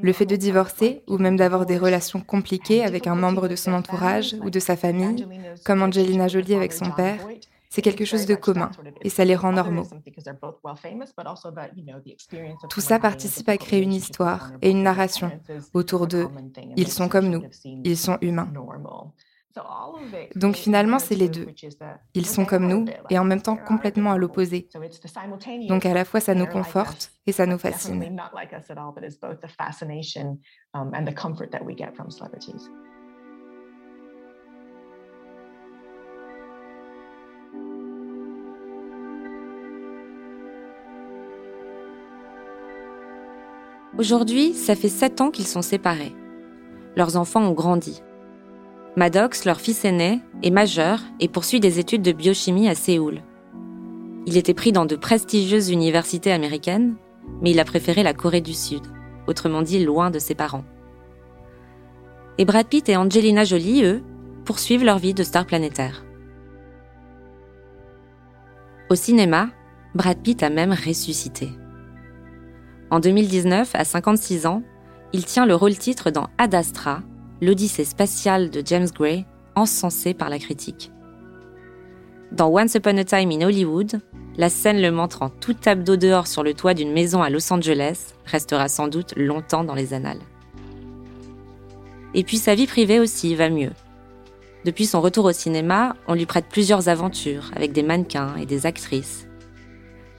Le 0.00 0.12
fait 0.12 0.26
de 0.26 0.36
divorcer 0.36 1.02
ou 1.08 1.18
même 1.18 1.36
d'avoir 1.36 1.64
des 1.64 1.78
relations 1.78 2.20
compliquées 2.20 2.84
avec 2.84 3.06
un 3.06 3.14
membre 3.14 3.48
de 3.48 3.56
son 3.56 3.72
entourage 3.72 4.36
ou 4.42 4.50
de 4.50 4.60
sa 4.60 4.76
famille, 4.76 5.26
comme 5.64 5.82
Angelina 5.82 6.28
Jolie 6.28 6.54
avec 6.54 6.72
son 6.72 6.90
père, 6.90 7.20
c'est 7.68 7.82
quelque 7.82 8.04
chose 8.04 8.26
de 8.26 8.34
commun 8.34 8.70
et 9.02 9.10
ça 9.10 9.24
les 9.24 9.36
rend 9.36 9.52
normaux. 9.52 9.86
Tout 12.70 12.80
ça 12.80 12.98
participe 12.98 13.48
à 13.48 13.56
créer 13.58 13.82
une 13.82 13.92
histoire 13.92 14.52
et 14.62 14.70
une 14.70 14.82
narration 14.82 15.30
autour 15.74 16.06
d'eux. 16.06 16.28
Ils 16.76 16.88
sont 16.88 17.08
comme 17.08 17.28
nous, 17.28 17.42
ils 17.64 17.98
sont 17.98 18.18
humains. 18.22 18.48
Donc 20.34 20.56
finalement, 20.56 20.98
c'est 20.98 21.14
les 21.14 21.28
deux. 21.28 21.48
Ils 22.14 22.26
sont 22.26 22.44
comme 22.44 22.66
nous 22.66 22.86
et 23.10 23.18
en 23.18 23.24
même 23.24 23.42
temps 23.42 23.56
complètement 23.56 24.12
à 24.12 24.18
l'opposé. 24.18 24.68
Donc 25.68 25.86
à 25.86 25.94
la 25.94 26.04
fois, 26.04 26.20
ça 26.20 26.34
nous 26.34 26.46
conforte 26.46 27.12
et 27.26 27.32
ça 27.32 27.46
nous 27.46 27.58
fascine. 27.58 28.18
Aujourd'hui, 43.98 44.52
ça 44.52 44.76
fait 44.76 44.90
sept 44.90 45.22
ans 45.22 45.30
qu'ils 45.30 45.46
sont 45.46 45.62
séparés. 45.62 46.14
Leurs 46.96 47.16
enfants 47.16 47.40
ont 47.40 47.52
grandi. 47.52 48.02
Maddox, 48.98 49.44
leur 49.44 49.60
fils 49.60 49.84
aîné, 49.84 50.22
est 50.42 50.50
majeur 50.50 51.00
et 51.20 51.28
poursuit 51.28 51.60
des 51.60 51.78
études 51.78 52.00
de 52.00 52.12
biochimie 52.12 52.66
à 52.66 52.74
Séoul. 52.74 53.20
Il 54.24 54.38
était 54.38 54.54
pris 54.54 54.72
dans 54.72 54.86
de 54.86 54.96
prestigieuses 54.96 55.68
universités 55.68 56.32
américaines, 56.32 56.96
mais 57.42 57.50
il 57.50 57.60
a 57.60 57.66
préféré 57.66 58.02
la 58.02 58.14
Corée 58.14 58.40
du 58.40 58.54
Sud, 58.54 58.80
autrement 59.26 59.60
dit 59.60 59.84
loin 59.84 60.10
de 60.10 60.18
ses 60.18 60.34
parents. 60.34 60.64
Et 62.38 62.46
Brad 62.46 62.66
Pitt 62.68 62.88
et 62.88 62.96
Angelina 62.96 63.44
Jolie, 63.44 63.84
eux, 63.84 64.02
poursuivent 64.46 64.84
leur 64.84 64.98
vie 64.98 65.12
de 65.12 65.24
star 65.24 65.44
planétaire. 65.44 66.02
Au 68.88 68.94
cinéma, 68.94 69.50
Brad 69.94 70.22
Pitt 70.22 70.42
a 70.42 70.48
même 70.48 70.72
ressuscité. 70.72 71.50
En 72.90 72.98
2019, 72.98 73.74
à 73.74 73.84
56 73.84 74.46
ans, 74.46 74.62
il 75.12 75.26
tient 75.26 75.44
le 75.44 75.54
rôle-titre 75.54 76.10
dans 76.10 76.28
Ad 76.38 76.54
Astra, 76.54 77.02
l'Odyssée 77.40 77.84
spatiale 77.84 78.50
de 78.50 78.62
James 78.64 78.88
Gray, 78.94 79.26
encensé 79.54 80.14
par 80.14 80.30
la 80.30 80.38
critique. 80.38 80.90
Dans 82.32 82.48
Once 82.48 82.74
Upon 82.74 82.96
a 82.98 83.04
Time 83.04 83.30
in 83.30 83.42
Hollywood, 83.42 84.00
la 84.36 84.50
scène 84.50 84.80
le 84.80 84.90
montrant 84.90 85.30
tout 85.30 85.56
abdo 85.64 85.96
dehors 85.96 86.26
sur 86.26 86.42
le 86.42 86.54
toit 86.54 86.74
d'une 86.74 86.92
maison 86.92 87.22
à 87.22 87.30
Los 87.30 87.52
Angeles 87.52 88.14
restera 88.26 88.68
sans 88.68 88.88
doute 88.88 89.14
longtemps 89.16 89.64
dans 89.64 89.74
les 89.74 89.94
annales. 89.94 90.20
Et 92.14 92.24
puis 92.24 92.38
sa 92.38 92.54
vie 92.54 92.66
privée 92.66 93.00
aussi 93.00 93.34
va 93.34 93.48
mieux. 93.48 93.72
Depuis 94.64 94.86
son 94.86 95.00
retour 95.00 95.26
au 95.26 95.32
cinéma, 95.32 95.94
on 96.08 96.14
lui 96.14 96.26
prête 96.26 96.46
plusieurs 96.50 96.88
aventures 96.88 97.50
avec 97.54 97.72
des 97.72 97.82
mannequins 97.82 98.34
et 98.36 98.46
des 98.46 98.66
actrices. 98.66 99.28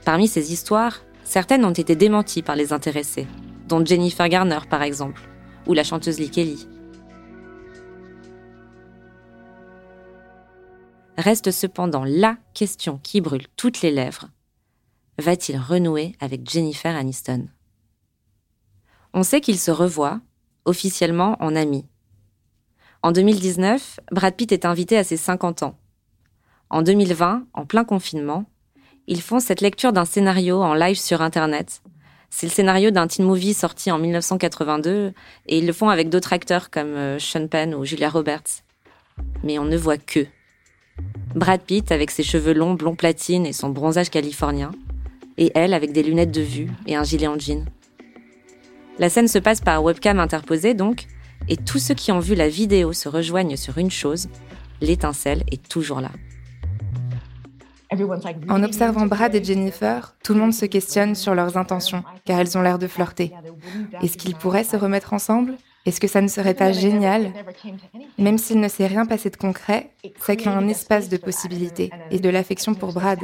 Parmi 0.04 0.26
ces 0.26 0.52
histoires, 0.52 1.00
certaines 1.22 1.64
ont 1.64 1.72
été 1.72 1.94
démenties 1.94 2.42
par 2.42 2.56
les 2.56 2.72
intéressés, 2.72 3.26
dont 3.68 3.84
Jennifer 3.84 4.28
Garner 4.28 4.60
par 4.70 4.82
exemple, 4.82 5.28
ou 5.66 5.74
la 5.74 5.84
chanteuse 5.84 6.18
Lee 6.18 6.30
Kelly. 6.30 6.66
Reste 11.28 11.50
cependant 11.50 12.04
la 12.06 12.38
question 12.54 12.98
qui 13.02 13.20
brûle 13.20 13.48
toutes 13.54 13.82
les 13.82 13.90
lèvres. 13.90 14.30
Va-t-il 15.18 15.58
renouer 15.58 16.16
avec 16.20 16.48
Jennifer 16.48 16.96
Aniston? 16.96 17.48
On 19.12 19.22
sait 19.22 19.42
qu'il 19.42 19.58
se 19.58 19.70
revoit, 19.70 20.22
officiellement 20.64 21.36
en 21.40 21.54
ami. 21.54 21.84
En 23.02 23.12
2019, 23.12 24.00
Brad 24.10 24.36
Pitt 24.36 24.52
est 24.52 24.64
invité 24.64 24.96
à 24.96 25.04
ses 25.04 25.18
50 25.18 25.64
ans. 25.64 25.76
En 26.70 26.80
2020, 26.80 27.44
en 27.52 27.66
plein 27.66 27.84
confinement, 27.84 28.46
ils 29.06 29.20
font 29.20 29.38
cette 29.38 29.60
lecture 29.60 29.92
d'un 29.92 30.06
scénario 30.06 30.62
en 30.62 30.72
live 30.72 30.98
sur 30.98 31.20
Internet. 31.20 31.82
C'est 32.30 32.46
le 32.46 32.52
scénario 32.52 32.90
d'un 32.90 33.06
teen 33.06 33.26
movie 33.26 33.52
sorti 33.52 33.90
en 33.90 33.98
1982 33.98 35.12
et 35.44 35.58
ils 35.58 35.66
le 35.66 35.74
font 35.74 35.90
avec 35.90 36.08
d'autres 36.08 36.32
acteurs 36.32 36.70
comme 36.70 36.94
euh, 36.94 37.18
Sean 37.18 37.48
Penn 37.48 37.74
ou 37.74 37.84
Julia 37.84 38.08
Roberts. 38.08 38.62
Mais 39.42 39.58
on 39.58 39.66
ne 39.66 39.76
voit 39.76 39.98
que 39.98 40.26
Brad 41.34 41.60
Pitt 41.60 41.92
avec 41.92 42.10
ses 42.10 42.22
cheveux 42.22 42.54
longs, 42.54 42.74
blond 42.74 42.96
platine 42.96 43.46
et 43.46 43.52
son 43.52 43.70
bronzage 43.70 44.10
californien, 44.10 44.72
et 45.36 45.52
elle 45.54 45.74
avec 45.74 45.92
des 45.92 46.02
lunettes 46.02 46.32
de 46.32 46.40
vue 46.40 46.70
et 46.86 46.96
un 46.96 47.04
gilet 47.04 47.26
en 47.26 47.38
jean. 47.38 47.64
La 48.98 49.08
scène 49.08 49.28
se 49.28 49.38
passe 49.38 49.60
par 49.60 49.84
webcam 49.84 50.18
interposée 50.18 50.74
donc, 50.74 51.06
et 51.48 51.56
tous 51.56 51.78
ceux 51.78 51.94
qui 51.94 52.10
ont 52.10 52.18
vu 52.18 52.34
la 52.34 52.48
vidéo 52.48 52.92
se 52.92 53.08
rejoignent 53.08 53.56
sur 53.56 53.78
une 53.78 53.90
chose, 53.90 54.28
l'étincelle 54.80 55.44
est 55.52 55.68
toujours 55.68 56.00
là. 56.00 56.10
En 58.48 58.62
observant 58.62 59.06
Brad 59.06 59.34
et 59.34 59.42
Jennifer, 59.42 60.14
tout 60.22 60.34
le 60.34 60.40
monde 60.40 60.52
se 60.52 60.66
questionne 60.66 61.14
sur 61.14 61.34
leurs 61.34 61.56
intentions, 61.56 62.04
car 62.24 62.38
elles 62.38 62.58
ont 62.58 62.62
l'air 62.62 62.78
de 62.78 62.86
flirter. 62.86 63.32
Est-ce 64.02 64.18
qu'ils 64.18 64.34
pourraient 64.34 64.64
se 64.64 64.76
remettre 64.76 65.14
ensemble? 65.14 65.54
Est-ce 65.86 66.00
que 66.00 66.08
ça 66.08 66.20
ne 66.20 66.28
serait 66.28 66.54
pas 66.54 66.72
génial 66.72 67.32
Même 68.18 68.38
s'il 68.38 68.60
ne 68.60 68.68
s'est 68.68 68.86
rien 68.86 69.06
passé 69.06 69.30
de 69.30 69.36
concret, 69.36 69.90
ça 70.20 70.36
crée 70.36 70.50
un 70.50 70.68
espace 70.68 71.08
de 71.08 71.16
possibilités 71.16 71.90
et 72.10 72.18
de 72.18 72.28
l'affection 72.28 72.74
pour 72.74 72.92
Brad. 72.92 73.20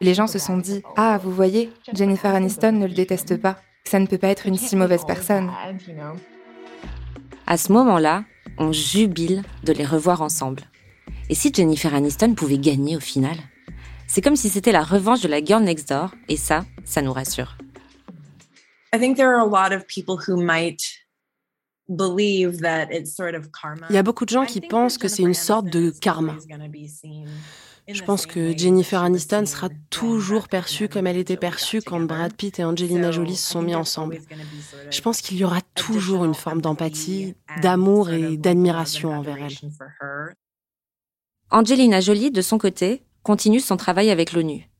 Les 0.00 0.14
gens 0.14 0.26
se 0.26 0.38
sont 0.38 0.58
dit 0.58 0.82
Ah, 0.96 1.18
vous 1.22 1.32
voyez, 1.32 1.70
Jennifer 1.92 2.34
Aniston 2.34 2.72
ne 2.72 2.86
le 2.86 2.92
déteste 2.92 3.40
pas. 3.40 3.56
Ça 3.84 3.98
ne 3.98 4.06
peut 4.06 4.18
pas 4.18 4.28
être 4.28 4.46
une 4.46 4.58
si 4.58 4.76
mauvaise 4.76 5.04
personne. 5.06 5.50
À 7.46 7.56
ce 7.56 7.72
moment-là, 7.72 8.24
on 8.58 8.72
jubile 8.72 9.42
de 9.64 9.72
les 9.72 9.84
revoir 9.84 10.22
ensemble. 10.22 10.62
Et 11.30 11.34
si 11.34 11.52
Jennifer 11.52 11.94
Aniston 11.94 12.34
pouvait 12.34 12.58
gagner 12.58 12.96
au 12.96 13.00
final? 13.00 13.36
C'est 14.06 14.20
comme 14.20 14.36
si 14.36 14.50
c'était 14.50 14.72
la 14.72 14.82
revanche 14.82 15.22
de 15.22 15.28
la 15.28 15.42
girl 15.42 15.62
next 15.62 15.88
door, 15.88 16.14
et 16.28 16.36
ça, 16.36 16.64
ça 16.84 17.00
nous 17.00 17.12
rassure. 17.12 17.56
I 18.94 18.98
think 18.98 19.16
there 19.16 19.30
are 19.30 19.40
a 19.40 19.46
lot 19.46 19.74
of 19.74 19.86
people 19.86 20.16
who 20.18 20.36
might 20.36 21.01
il 21.88 23.78
y 23.90 23.96
a 23.96 24.02
beaucoup 24.02 24.24
de 24.24 24.30
gens 24.30 24.46
qui 24.46 24.60
pensent 24.60 24.98
que 24.98 25.08
c'est 25.08 25.22
une 25.22 25.34
sorte 25.34 25.66
de 25.66 25.90
karma. 25.90 26.36
Je 27.88 28.02
pense 28.04 28.26
que 28.26 28.56
Jennifer 28.56 29.02
Aniston 29.02 29.44
sera 29.44 29.68
toujours 29.90 30.48
perçue 30.48 30.88
comme 30.88 31.08
elle 31.08 31.16
était 31.16 31.36
perçue 31.36 31.82
quand 31.82 32.00
Brad 32.00 32.32
Pitt 32.32 32.60
et 32.60 32.64
Angelina 32.64 33.10
Jolie 33.10 33.36
se 33.36 33.50
sont 33.50 33.62
mis 33.62 33.74
ensemble. 33.74 34.20
Je 34.90 35.00
pense 35.00 35.20
qu'il 35.20 35.38
y 35.38 35.44
aura 35.44 35.60
toujours 35.74 36.24
une 36.24 36.34
forme 36.34 36.60
d'empathie, 36.60 37.34
d'amour 37.60 38.10
et 38.10 38.36
d'admiration 38.36 39.12
envers 39.12 39.38
elle. 39.38 39.56
Angelina 41.50 42.00
Jolie, 42.00 42.30
de 42.30 42.40
son 42.40 42.58
côté, 42.58 43.02
continue 43.24 43.60
son 43.60 43.76
travail 43.76 44.10
avec 44.10 44.32
l'ONU. 44.32 44.70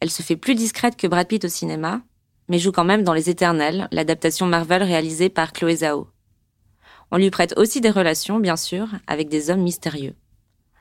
Elle 0.00 0.10
se 0.10 0.22
fait 0.22 0.36
plus 0.36 0.54
discrète 0.54 0.96
que 0.96 1.08
Brad 1.08 1.26
Pitt 1.26 1.44
au 1.44 1.48
cinéma, 1.48 2.02
mais 2.48 2.60
joue 2.60 2.72
quand 2.72 2.84
même 2.84 3.02
dans 3.02 3.14
Les 3.14 3.28
Éternels, 3.28 3.88
l'adaptation 3.90 4.46
Marvel 4.46 4.84
réalisée 4.84 5.28
par 5.28 5.52
Chloé 5.52 5.76
Zhao. 5.76 6.08
On 7.10 7.16
lui 7.16 7.30
prête 7.30 7.56
aussi 7.56 7.80
des 7.80 7.90
relations, 7.90 8.38
bien 8.38 8.56
sûr, 8.56 8.88
avec 9.06 9.28
des 9.28 9.50
hommes 9.50 9.62
mystérieux. 9.62 10.14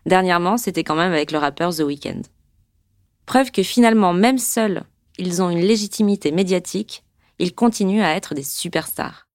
Dernièrement, 0.06 0.58
c'était 0.58 0.84
quand 0.84 0.96
même 0.96 1.12
avec 1.12 1.32
le 1.32 1.38
rappeur 1.38 1.74
The 1.74 1.82
Weeknd. 1.82 2.22
Preuve 3.26 3.52
que 3.52 3.64
finalement, 3.64 4.14
même 4.14 4.38
seuls, 4.38 4.84
ils 5.18 5.42
ont 5.42 5.50
une 5.50 5.62
légitimité 5.62 6.32
médiatique, 6.32 7.04
ils 7.40 7.54
continuent 7.54 8.04
à 8.04 8.16
être 8.16 8.34
des 8.34 8.44
superstars. 8.44 9.28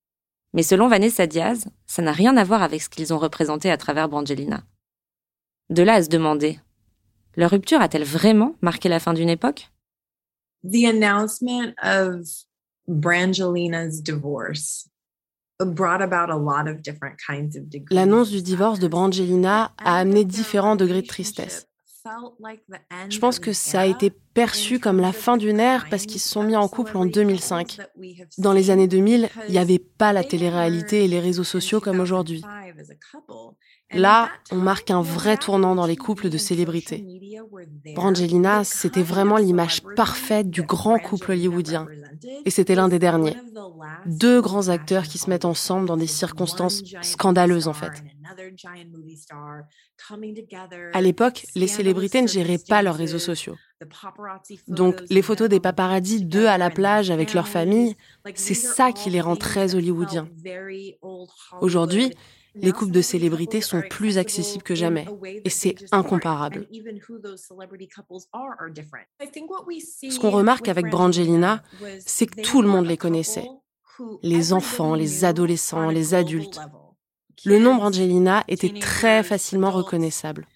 Mais 0.55 0.63
selon 0.63 0.89
Vanessa 0.89 1.27
Diaz, 1.27 1.67
ça 1.87 2.03
n'a 2.03 2.13
rien 2.13 2.37
à 2.37 2.45
voir 2.45 2.63
avec 2.63 2.83
ce 2.83 2.89
qu'ils 2.89 3.13
ont 3.15 3.19
représenté 3.19 3.71
à 3.71 3.77
travers 3.77 4.09
Brangelina. 4.09 4.63
De 5.71 5.83
là 5.83 5.95
à 5.95 6.03
se 6.03 6.09
demander, 6.09 6.59
leur 7.37 7.51
rupture 7.51 7.81
a-t-elle 7.81 8.05
vraiment 8.05 8.57
marqué 8.61 8.89
la 8.89 9.01
fin 9.01 9.15
d'une 9.15 9.31
époque? 9.31 9.71
Of 11.83 12.45
Brangelina's 12.87 14.03
divorce 14.03 14.92
L'annonce 17.91 18.31
du 18.31 18.43
divorce 18.43 18.79
de 18.79 18.89
Brangelina 18.89 19.73
a 19.79 19.97
amené 19.97 20.25
différents 20.25 20.77
degrés 20.77 21.03
de 21.03 21.07
tristesse. 21.07 21.69
Je 23.09 23.19
pense 23.19 23.39
que 23.39 23.53
ça 23.53 23.83
a 23.83 23.87
été 23.87 24.11
perçu 24.11 24.81
comme 24.81 24.99
la 24.99 25.13
fin 25.13 25.37
d'une 25.37 25.61
ère 25.61 25.87
parce 25.89 26.05
qu'ils 26.05 26.21
se 26.21 26.29
sont 26.29 26.43
mis 26.43 26.57
en 26.57 26.67
couple 26.69 26.97
en 26.97 27.07
2005. 27.07 27.79
Dans 28.39 28.53
les 28.53 28.71
années 28.71 28.89
2000, 28.89 29.29
il 29.47 29.53
n'y 29.53 29.59
avait 29.59 29.79
pas 29.79 30.13
la 30.13 30.25
télé-réalité 30.25 31.05
et 31.05 31.09
les 31.09 31.21
réseaux 31.21 31.45
sociaux 31.45 31.81
comme 31.81 32.01
aujourd'hui. 32.01 32.43
Là, 33.95 34.31
on 34.51 34.57
marque 34.57 34.91
un 34.91 35.03
vrai 35.03 35.37
tournant 35.37 35.75
dans 35.75 35.87
les 35.87 35.97
couples 35.97 36.31
de 36.31 36.39
célébrités. 36.39 37.07
Brangelina, 37.95 38.65
c'était 38.65 39.03
vraiment 39.03 39.37
l'image 39.37 39.83
parfaite 39.97 40.51
du 40.51 40.63
grand 40.63 40.99
couple 40.99 41.33
hollywoodien. 41.33 41.87
Et 42.45 42.51
c'était 42.51 42.75
l'un 42.75 42.89
des 42.89 42.99
derniers. 42.99 43.37
Deux 44.07 44.41
grands 44.41 44.69
acteurs 44.69 45.05
qui 45.05 45.19
se 45.19 45.29
mettent 45.29 45.45
ensemble 45.45 45.87
dans 45.87 45.97
des 45.97 46.07
circonstances 46.07 46.83
scandaleuses 47.03 47.69
en 47.69 47.73
fait. 47.73 47.93
À 50.93 51.01
l'époque, 51.01 51.47
les 51.55 51.67
célébrités 51.69 52.23
ne 52.23 52.27
géraient 52.27 52.59
pas 52.59 52.83
leurs 52.83 52.97
réseaux 52.97 53.19
sociaux. 53.19 53.57
Donc 54.69 55.03
les 55.11 55.23
photos 55.23 55.49
des 55.49 55.61
paparazzis 55.61 56.25
d'eux 56.25 56.47
à 56.47 56.59
la 56.59 56.71
plage 56.71 57.11
avec 57.11 57.35
leur 57.35 57.49
famille, 57.49 57.97
c'est 58.35 58.55
ça 58.55 58.93
qui 58.93 59.11
les 59.11 59.21
rend 59.21 59.37
très 59.37 59.75
hollywoodiens. 59.75 60.29
Aujourd'hui, 61.61 62.13
les 62.55 62.73
couples 62.73 62.93
de 62.93 63.01
célébrités 63.01 63.61
sont 63.61 63.83
plus 63.89 64.19
accessibles 64.19 64.63
que 64.63 64.75
jamais, 64.75 65.07
et 65.45 65.51
c'est 65.51 65.75
incomparable. 65.93 66.67
Ce 70.11 70.19
qu'on 70.19 70.31
remarque 70.31 70.69
avec 70.69 70.91
Brangelina, 70.91 71.63
c'est 72.01 72.27
que 72.27 72.43
tout 72.43 72.63
le 72.63 72.69
monde 72.69 72.87
les 72.87 72.97
connaissait. 72.97 73.49
Les 74.23 74.53
enfants, 74.53 74.95
les 74.95 75.25
adolescents, 75.25 75.91
les 75.91 76.15
adultes. 76.15 76.61
Le 77.45 77.59
nom 77.59 77.77
Brangelina 77.77 78.45
était 78.49 78.73
très 78.79 79.23
facilement 79.23 79.71
reconnaissable. 79.71 80.47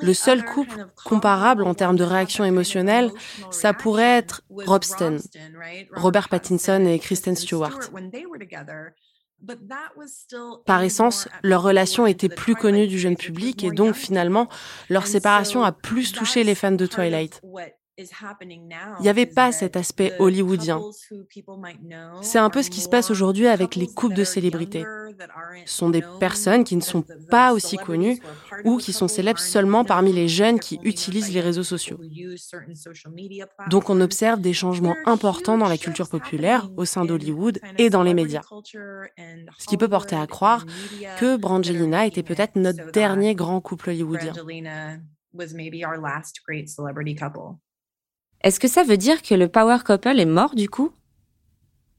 Le 0.00 0.14
seul 0.14 0.44
couple 0.44 0.86
comparable 1.04 1.64
en 1.64 1.74
termes 1.74 1.96
de 1.96 2.04
réaction 2.04 2.44
émotionnelle, 2.44 3.10
ça 3.50 3.74
pourrait 3.74 4.18
être 4.18 4.42
Robsten, 4.48 5.18
Robert 5.92 6.28
Pattinson 6.28 6.84
et 6.86 6.98
Kristen 7.00 7.34
Stewart. 7.34 7.80
Par 10.64 10.82
essence, 10.82 11.28
leur 11.42 11.62
relation 11.62 12.06
était 12.06 12.28
plus 12.28 12.54
connue 12.54 12.86
du 12.86 12.98
jeune 12.98 13.16
public 13.16 13.62
et 13.64 13.70
donc 13.70 13.94
finalement, 13.94 14.48
leur 14.88 15.06
séparation 15.06 15.62
a 15.62 15.72
plus 15.72 16.12
touché 16.12 16.42
les 16.42 16.54
fans 16.54 16.72
de 16.72 16.86
Twilight. 16.86 17.40
Il 17.98 19.02
n'y 19.02 19.08
avait 19.08 19.26
pas 19.26 19.52
cet 19.52 19.74
aspect 19.76 20.12
hollywoodien. 20.18 20.82
C'est 22.20 22.38
un 22.38 22.50
peu 22.50 22.62
ce 22.62 22.68
qui 22.68 22.80
se 22.80 22.90
passe 22.90 23.10
aujourd'hui 23.10 23.46
avec 23.46 23.74
les 23.74 23.86
couples 23.86 24.14
de 24.14 24.24
célébrités. 24.24 24.84
Ce 25.64 25.78
sont 25.78 25.88
des 25.88 26.02
personnes 26.20 26.64
qui 26.64 26.76
ne 26.76 26.82
sont 26.82 27.04
pas 27.30 27.54
aussi 27.54 27.78
connues 27.78 28.20
ou 28.64 28.76
qui 28.76 28.92
sont 28.92 29.08
célèbres 29.08 29.38
seulement 29.38 29.84
parmi 29.84 30.12
les 30.12 30.28
jeunes 30.28 30.60
qui 30.60 30.78
utilisent 30.82 31.32
les 31.32 31.40
réseaux 31.40 31.62
sociaux. 31.62 31.98
Donc 33.70 33.88
on 33.88 34.00
observe 34.02 34.40
des 34.40 34.52
changements 34.52 34.96
importants 35.06 35.56
dans 35.56 35.68
la 35.68 35.78
culture 35.78 36.10
populaire 36.10 36.68
au 36.76 36.84
sein 36.84 37.06
d'Hollywood 37.06 37.60
et 37.78 37.88
dans 37.88 38.02
les 38.02 38.14
médias. 38.14 38.42
Ce 39.58 39.66
qui 39.66 39.78
peut 39.78 39.88
porter 39.88 40.16
à 40.16 40.26
croire 40.26 40.66
que 41.18 41.36
Brangelina 41.36 42.04
était 42.04 42.22
peut-être 42.22 42.56
notre 42.56 42.90
dernier 42.92 43.34
grand 43.34 43.62
couple 43.62 43.90
hollywoodien. 43.90 44.34
Est-ce 48.42 48.60
que 48.60 48.68
ça 48.68 48.84
veut 48.84 48.96
dire 48.96 49.22
que 49.22 49.34
le 49.34 49.48
power 49.48 49.78
couple 49.84 50.20
est 50.20 50.24
mort 50.24 50.54
du 50.54 50.68
coup? 50.68 50.92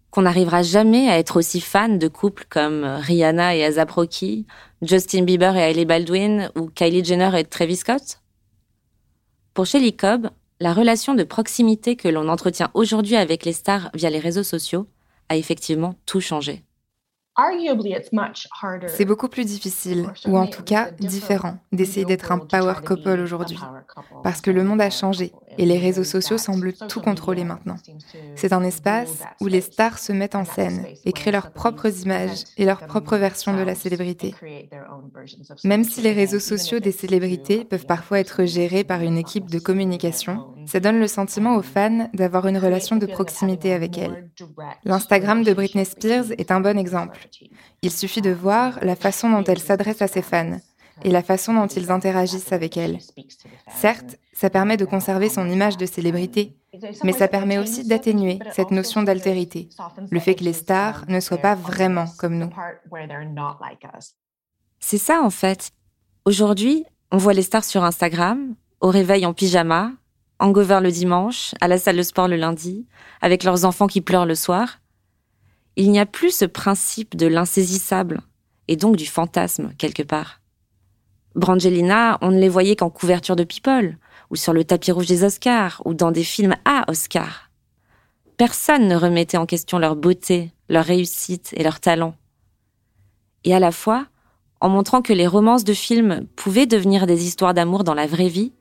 Qu'on 0.10 0.22
n'arrivera 0.22 0.64
jamais 0.64 1.10
à 1.10 1.18
être 1.18 1.38
aussi 1.38 1.60
fan 1.60 2.00
de 2.00 2.08
couples 2.08 2.46
comme 2.50 2.84
Rihanna 2.84 3.56
et 3.56 3.66
ASAP 3.66 3.92
Rocky, 3.92 4.48
Justin 4.82 5.24
Bieber 5.24 5.56
et 5.58 5.70
Hailey 5.70 5.86
Baldwin 5.86 6.50
ou 6.56 6.68
Kylie 6.68 7.04
Jenner 7.04 7.38
et 7.38 7.44
Travis 7.44 7.78
Scott? 7.78 8.22
Pour 9.54 9.66
Shelly 9.66 9.96
Cobb, 9.96 10.30
la 10.60 10.74
relation 10.74 11.14
de 11.14 11.24
proximité 11.24 11.96
que 11.96 12.08
l'on 12.08 12.30
entretient 12.30 12.72
aujourd'hui 12.74 13.16
avec 13.16 13.44
les 13.44 13.54
stars 13.54 13.90
via 13.94 14.10
les 14.10 14.20
réseaux 14.20 14.44
sociaux 14.44 14.88
a 15.30 15.36
effectivement 15.36 15.96
tout 16.06 16.22
changé. 16.22 16.64
C'est 18.88 19.06
beaucoup 19.06 19.28
plus 19.28 19.46
difficile, 19.46 20.10
ou 20.26 20.38
en 20.40 20.48
tout 20.48 20.64
cas 20.64 20.90
différent, 20.92 21.60
d'essayer 21.72 22.04
d'être 22.04 22.32
un 22.32 22.40
power 22.40 22.74
couple 22.84 23.10
aujourd'hui, 23.10 23.60
parce 24.24 24.42
que 24.42 24.50
le 24.50 24.64
monde 24.64 24.82
a 24.82 24.90
changé 24.90 25.32
et 25.58 25.66
les 25.66 25.78
réseaux 25.78 26.04
sociaux 26.04 26.38
semblent 26.38 26.74
tout 26.74 27.02
contrôler 27.02 27.44
maintenant. 27.44 27.78
C'est 28.36 28.54
un 28.54 28.64
espace 28.64 29.24
où 29.42 29.48
les 29.48 29.62
stars 29.62 30.00
se 30.00 30.12
mettent 30.12 30.36
en 30.36 30.46
scène 30.46 30.86
et 31.06 31.14
créent 31.14 31.32
leurs 31.32 31.52
propres 31.52 32.04
images 32.04 32.44
et 32.58 32.66
leur 32.66 32.86
propre 32.88 33.18
version 33.18 33.56
de 33.56 33.62
la 33.62 33.76
célébrité. 33.76 34.36
Même 35.64 35.84
si 35.84 36.02
les 36.02 36.14
réseaux 36.14 36.40
sociaux 36.40 36.80
des 36.80 36.92
célébrités 36.92 37.66
peuvent 37.66 37.86
parfois 37.86 38.20
être 38.20 38.46
gérés 38.46 38.84
par 38.84 39.02
une 39.02 39.18
équipe 39.18 39.50
de 39.50 39.60
communication, 39.60 40.46
ça 40.66 40.80
donne 40.80 41.00
le 41.00 41.08
sentiment 41.08 41.56
aux 41.56 41.62
fans 41.62 42.10
d'avoir 42.14 42.48
une 42.48 42.58
relation 42.58 42.96
de 42.98 43.06
proximité 43.06 43.74
avec 43.74 43.98
elles. 43.98 44.30
L'Instagram 44.84 45.44
de 45.44 45.54
Britney 45.54 45.86
Spears 45.86 46.32
est 46.38 46.52
un 46.52 46.60
bon 46.60 46.78
exemple. 46.78 47.28
Il 47.82 47.92
suffit 47.92 48.22
de 48.22 48.32
voir 48.32 48.80
la 48.82 48.96
façon 48.96 49.30
dont 49.30 49.44
elle 49.44 49.60
s'adresse 49.60 50.02
à 50.02 50.08
ses 50.08 50.22
fans 50.22 50.60
et 51.04 51.12
la 51.12 51.24
façon 51.24 51.54
dont 51.54 51.68
ils 51.68 51.92
interagissent 51.92 52.52
avec 52.52 52.78
elle. 52.78 53.00
Certes, 53.76 54.18
ça 54.34 54.50
permet 54.50 54.78
de 54.78 54.86
conserver 54.86 55.30
son 55.30 55.50
image 55.50 55.78
de 55.78 55.86
célébrité, 55.86 56.56
mais 57.04 57.14
ça 57.14 57.28
permet 57.28 57.58
aussi 57.58 57.88
d'atténuer 57.88 58.40
cette 58.54 58.72
notion 58.72 59.04
d'altérité, 59.04 59.70
le 60.10 60.20
fait 60.20 60.36
que 60.36 60.44
les 60.44 60.54
stars 60.54 61.06
ne 61.08 61.20
soient 61.20 61.38
pas 61.38 61.56
vraiment 61.56 62.06
comme 62.18 62.38
nous. 62.38 62.50
C'est 64.80 64.98
ça 64.98 65.22
en 65.22 65.30
fait. 65.30 65.72
Aujourd'hui, 66.26 66.86
on 67.12 67.18
voit 67.18 67.34
les 67.34 67.42
stars 67.42 67.64
sur 67.64 67.84
Instagram, 67.84 68.56
au 68.82 68.90
réveil 68.90 69.26
en 69.26 69.34
pyjama, 69.34 69.92
en 70.40 70.52
gover 70.52 70.80
le 70.82 70.92
dimanche, 70.92 71.56
à 71.62 71.68
la 71.68 71.80
salle 71.80 71.98
de 71.98 72.04
sport 72.04 72.28
le 72.28 72.36
lundi, 72.36 72.86
avec 73.22 73.44
leurs 73.44 73.66
enfants 73.66 73.88
qui 73.88 74.02
pleurent 74.02 74.26
le 74.26 74.36
soir 74.36 74.80
il 75.78 75.92
n'y 75.92 76.00
a 76.00 76.08
plus 76.08 76.32
ce 76.32 76.46
principe 76.46 77.16
de 77.16 77.28
l'insaisissable, 77.28 78.22
et 78.68 78.76
donc 78.76 78.98
du 78.98 79.06
fantasme, 79.06 79.72
quelque 79.78 80.02
part. 80.02 80.42
Brangelina, 81.38 82.18
on 82.22 82.32
ne 82.32 82.40
les 82.40 82.50
voyait 82.50 82.76
qu'en 82.76 82.90
couverture 82.90 83.36
de 83.36 83.44
People, 83.44 83.98
ou 84.32 84.36
sur 84.36 84.54
le 84.54 84.64
tapis 84.64 84.92
rouge 84.92 85.06
des 85.06 85.24
Oscars, 85.24 85.82
ou 85.86 85.94
dans 85.94 86.12
des 86.12 86.24
films 86.24 86.56
à 86.66 86.84
Oscars. 86.90 87.52
Personne 88.38 88.88
ne 88.88 88.96
remettait 88.96 89.38
en 89.38 89.46
question 89.46 89.78
leur 89.80 89.96
beauté, 89.96 90.52
leur 90.68 90.84
réussite 90.84 91.54
et 91.56 91.64
leur 91.64 91.80
talent. 91.80 92.16
Et 93.44 93.54
à 93.54 93.60
la 93.60 93.72
fois, 93.72 94.08
en 94.62 94.70
montrant 94.70 95.04
que 95.04 95.14
les 95.14 95.28
romances 95.28 95.64
de 95.64 95.74
films 95.74 96.26
pouvaient 96.36 96.66
devenir 96.66 97.06
des 97.06 97.26
histoires 97.26 97.54
d'amour 97.54 97.84
dans 97.84 97.94
la 97.94 98.08
vraie 98.08 98.30
vie, 98.30 98.52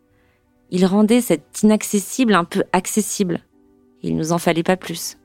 il 0.71 0.85
rendait 0.85 1.23
cet 1.23 1.63
inaccessible 1.63 2.35
un 2.35 2.45
peu 2.45 2.63
accessible. 2.73 3.41
Il 4.03 4.17
nous 4.17 4.33
en 4.33 4.39
fallait 4.39 4.63
pas 4.63 4.77
plus. 4.77 5.17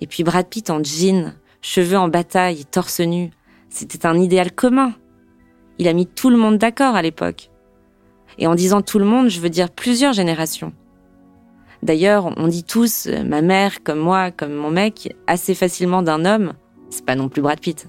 Et 0.00 0.06
puis 0.06 0.22
Brad 0.22 0.46
Pitt 0.46 0.70
en 0.70 0.82
jean, 0.82 1.34
cheveux 1.60 1.98
en 1.98 2.08
bataille, 2.08 2.64
torse 2.66 3.00
nu. 3.00 3.30
C'était 3.68 4.06
un 4.06 4.18
idéal 4.18 4.52
commun. 4.52 4.94
Il 5.78 5.88
a 5.88 5.92
mis 5.92 6.06
tout 6.06 6.30
le 6.30 6.36
monde 6.36 6.58
d'accord 6.58 6.94
à 6.94 7.02
l'époque. 7.02 7.50
Et 8.38 8.46
en 8.46 8.54
disant 8.54 8.82
tout 8.82 8.98
le 8.98 9.04
monde, 9.04 9.28
je 9.28 9.40
veux 9.40 9.50
dire 9.50 9.70
plusieurs 9.70 10.12
générations. 10.12 10.72
D'ailleurs, 11.82 12.32
on 12.36 12.46
dit 12.46 12.64
tous, 12.64 13.08
ma 13.24 13.40
mère, 13.40 13.82
comme 13.82 14.00
moi, 14.00 14.30
comme 14.30 14.52
mon 14.52 14.70
mec, 14.70 15.16
assez 15.26 15.54
facilement 15.54 16.02
d'un 16.02 16.24
homme. 16.24 16.52
C'est 16.90 17.04
pas 17.04 17.14
non 17.14 17.28
plus 17.28 17.40
Brad 17.40 17.60
Pitt. 17.60 17.88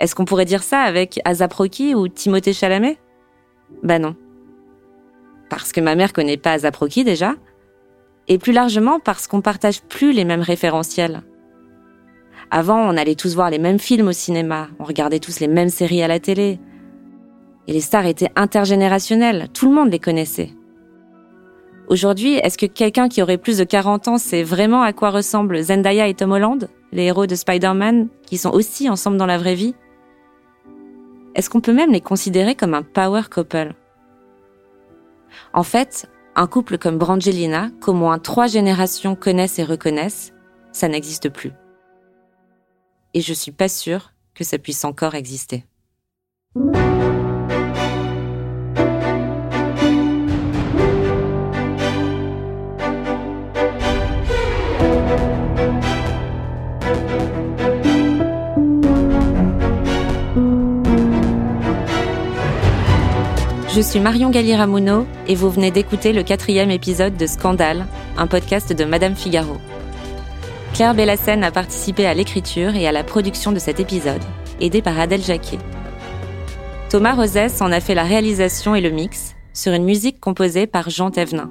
Est-ce 0.00 0.14
qu'on 0.14 0.24
pourrait 0.24 0.44
dire 0.44 0.62
ça 0.62 0.82
avec 0.82 1.20
Azap 1.24 1.52
Rocky 1.52 1.94
ou 1.94 2.06
Timothée 2.06 2.52
Chalamet? 2.52 2.98
Bah 3.82 3.98
non. 3.98 4.14
Parce 5.50 5.72
que 5.72 5.80
ma 5.80 5.96
mère 5.96 6.12
connaît 6.12 6.36
pas 6.36 6.52
Azap 6.52 6.76
Rocky 6.76 7.02
déjà, 7.02 7.34
et 8.28 8.38
plus 8.38 8.52
largement 8.52 9.00
parce 9.00 9.26
qu'on 9.26 9.40
partage 9.40 9.82
plus 9.82 10.12
les 10.12 10.24
mêmes 10.24 10.42
référentiels. 10.42 11.22
Avant, 12.50 12.78
on 12.78 12.96
allait 12.96 13.14
tous 13.14 13.34
voir 13.34 13.50
les 13.50 13.58
mêmes 13.58 13.78
films 13.78 14.08
au 14.08 14.12
cinéma, 14.12 14.68
on 14.78 14.84
regardait 14.84 15.18
tous 15.18 15.40
les 15.40 15.48
mêmes 15.48 15.68
séries 15.68 16.02
à 16.02 16.08
la 16.08 16.18
télé. 16.18 16.58
Et 17.66 17.72
les 17.72 17.80
stars 17.80 18.06
étaient 18.06 18.30
intergénérationnelles, 18.36 19.48
tout 19.52 19.68
le 19.68 19.74
monde 19.74 19.90
les 19.90 19.98
connaissait. 19.98 20.50
Aujourd'hui, 21.88 22.34
est-ce 22.34 22.56
que 22.56 22.66
quelqu'un 22.66 23.08
qui 23.08 23.22
aurait 23.22 23.38
plus 23.38 23.58
de 23.58 23.64
40 23.64 24.08
ans 24.08 24.18
sait 24.18 24.42
vraiment 24.42 24.82
à 24.82 24.92
quoi 24.92 25.10
ressemblent 25.10 25.60
Zendaya 25.62 26.06
et 26.08 26.14
Tom 26.14 26.32
Holland, 26.32 26.68
les 26.92 27.04
héros 27.04 27.26
de 27.26 27.34
Spider-Man, 27.34 28.08
qui 28.26 28.38
sont 28.38 28.50
aussi 28.50 28.88
ensemble 28.88 29.18
dans 29.18 29.26
la 29.26 29.38
vraie 29.38 29.54
vie? 29.54 29.74
Est-ce 31.34 31.50
qu'on 31.50 31.60
peut 31.60 31.72
même 31.72 31.92
les 31.92 32.00
considérer 32.00 32.54
comme 32.54 32.74
un 32.74 32.82
power 32.82 33.22
couple? 33.30 33.74
En 35.52 35.62
fait, 35.62 36.08
un 36.34 36.46
couple 36.46 36.78
comme 36.78 36.98
Brangelina, 36.98 37.70
qu'au 37.80 37.92
moins 37.92 38.18
trois 38.18 38.46
générations 38.46 39.14
connaissent 39.14 39.58
et 39.58 39.64
reconnaissent, 39.64 40.32
ça 40.72 40.88
n'existe 40.88 41.28
plus. 41.28 41.52
Et 43.18 43.20
je 43.20 43.32
suis 43.32 43.50
pas 43.50 43.68
sûre 43.68 44.12
que 44.32 44.44
ça 44.44 44.58
puisse 44.58 44.84
encore 44.84 45.16
exister. 45.16 45.64
Je 46.54 46.60
suis 63.82 63.98
Marion 63.98 64.30
Galli-Ramuno 64.30 65.08
et 65.26 65.34
vous 65.34 65.50
venez 65.50 65.72
d'écouter 65.72 66.12
le 66.12 66.22
quatrième 66.22 66.70
épisode 66.70 67.16
de 67.16 67.26
Scandale, 67.26 67.88
un 68.16 68.28
podcast 68.28 68.72
de 68.72 68.84
Madame 68.84 69.16
Figaro. 69.16 69.56
Claire 70.74 70.94
Bellassène 70.94 71.44
a 71.44 71.50
participé 71.50 72.06
à 72.06 72.14
l'écriture 72.14 72.74
et 72.74 72.86
à 72.86 72.92
la 72.92 73.04
production 73.04 73.52
de 73.52 73.58
cet 73.58 73.80
épisode, 73.80 74.22
aidée 74.60 74.82
par 74.82 74.98
Adèle 74.98 75.22
Jacquet. 75.22 75.58
Thomas 76.90 77.14
Rosès 77.14 77.60
en 77.60 77.72
a 77.72 77.80
fait 77.80 77.94
la 77.94 78.04
réalisation 78.04 78.74
et 78.74 78.80
le 78.80 78.90
mix 78.90 79.34
sur 79.52 79.72
une 79.72 79.84
musique 79.84 80.20
composée 80.20 80.66
par 80.66 80.90
Jean 80.90 81.10
Thévenin. 81.10 81.50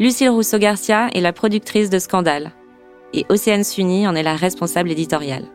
Lucille 0.00 0.30
Rousseau-Garcia 0.30 1.08
est 1.14 1.20
la 1.20 1.32
productrice 1.32 1.90
de 1.90 1.98
Scandale 1.98 2.52
et 3.14 3.24
Océane 3.28 3.64
Sunny 3.64 4.06
en 4.06 4.14
est 4.14 4.22
la 4.22 4.36
responsable 4.36 4.90
éditoriale. 4.90 5.46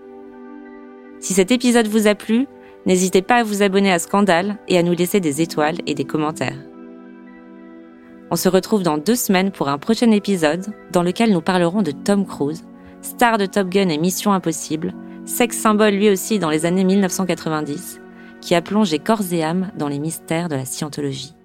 Si 1.20 1.34
cet 1.34 1.51
épisode 1.51 1.88
vous 1.88 2.07
a 2.07 2.16
plu, 2.16 2.47
N'hésitez 2.86 3.22
pas 3.22 3.38
à 3.38 3.43
vous 3.43 3.64
abonner 3.64 3.91
à 3.93 3.99
Scandale 3.99 4.57
et 4.68 4.78
à 4.78 4.84
nous 4.84 4.93
laisser 4.93 5.22
des 5.22 5.41
étoiles 5.41 5.78
et 5.88 5.95
des 5.95 6.03
commentaires. 6.03 6.57
On 8.32 8.36
se 8.36 8.49
retrouve 8.49 8.84
dans 8.84 8.97
deux 8.97 9.15
semaines 9.15 9.51
pour 9.51 9.69
un 9.69 9.78
prochain 9.78 10.11
épisode 10.11 10.65
dans 10.91 11.03
lequel 11.03 11.32
nous 11.32 11.41
parlerons 11.41 11.82
de 11.82 11.91
Tom 11.91 12.26
Cruise, 12.26 12.63
star 13.01 13.38
de 13.38 13.45
Top 13.45 13.69
Gun 13.69 13.89
et 13.89 13.97
Mission 13.97 14.34
Impossible, 14.34 14.93
sexe 15.26 15.57
symbole 15.57 15.93
lui 15.93 16.09
aussi 16.09 16.39
dans 16.39 16.49
les 16.49 16.65
années 16.65 16.84
1990, 16.84 18.01
qui 18.41 18.55
a 18.55 18.61
plongé 18.61 18.99
corps 18.99 19.32
et 19.32 19.43
âme 19.43 19.71
dans 19.78 19.88
les 19.88 19.99
mystères 19.99 20.49
de 20.49 20.55
la 20.55 20.65
scientologie. 20.65 21.36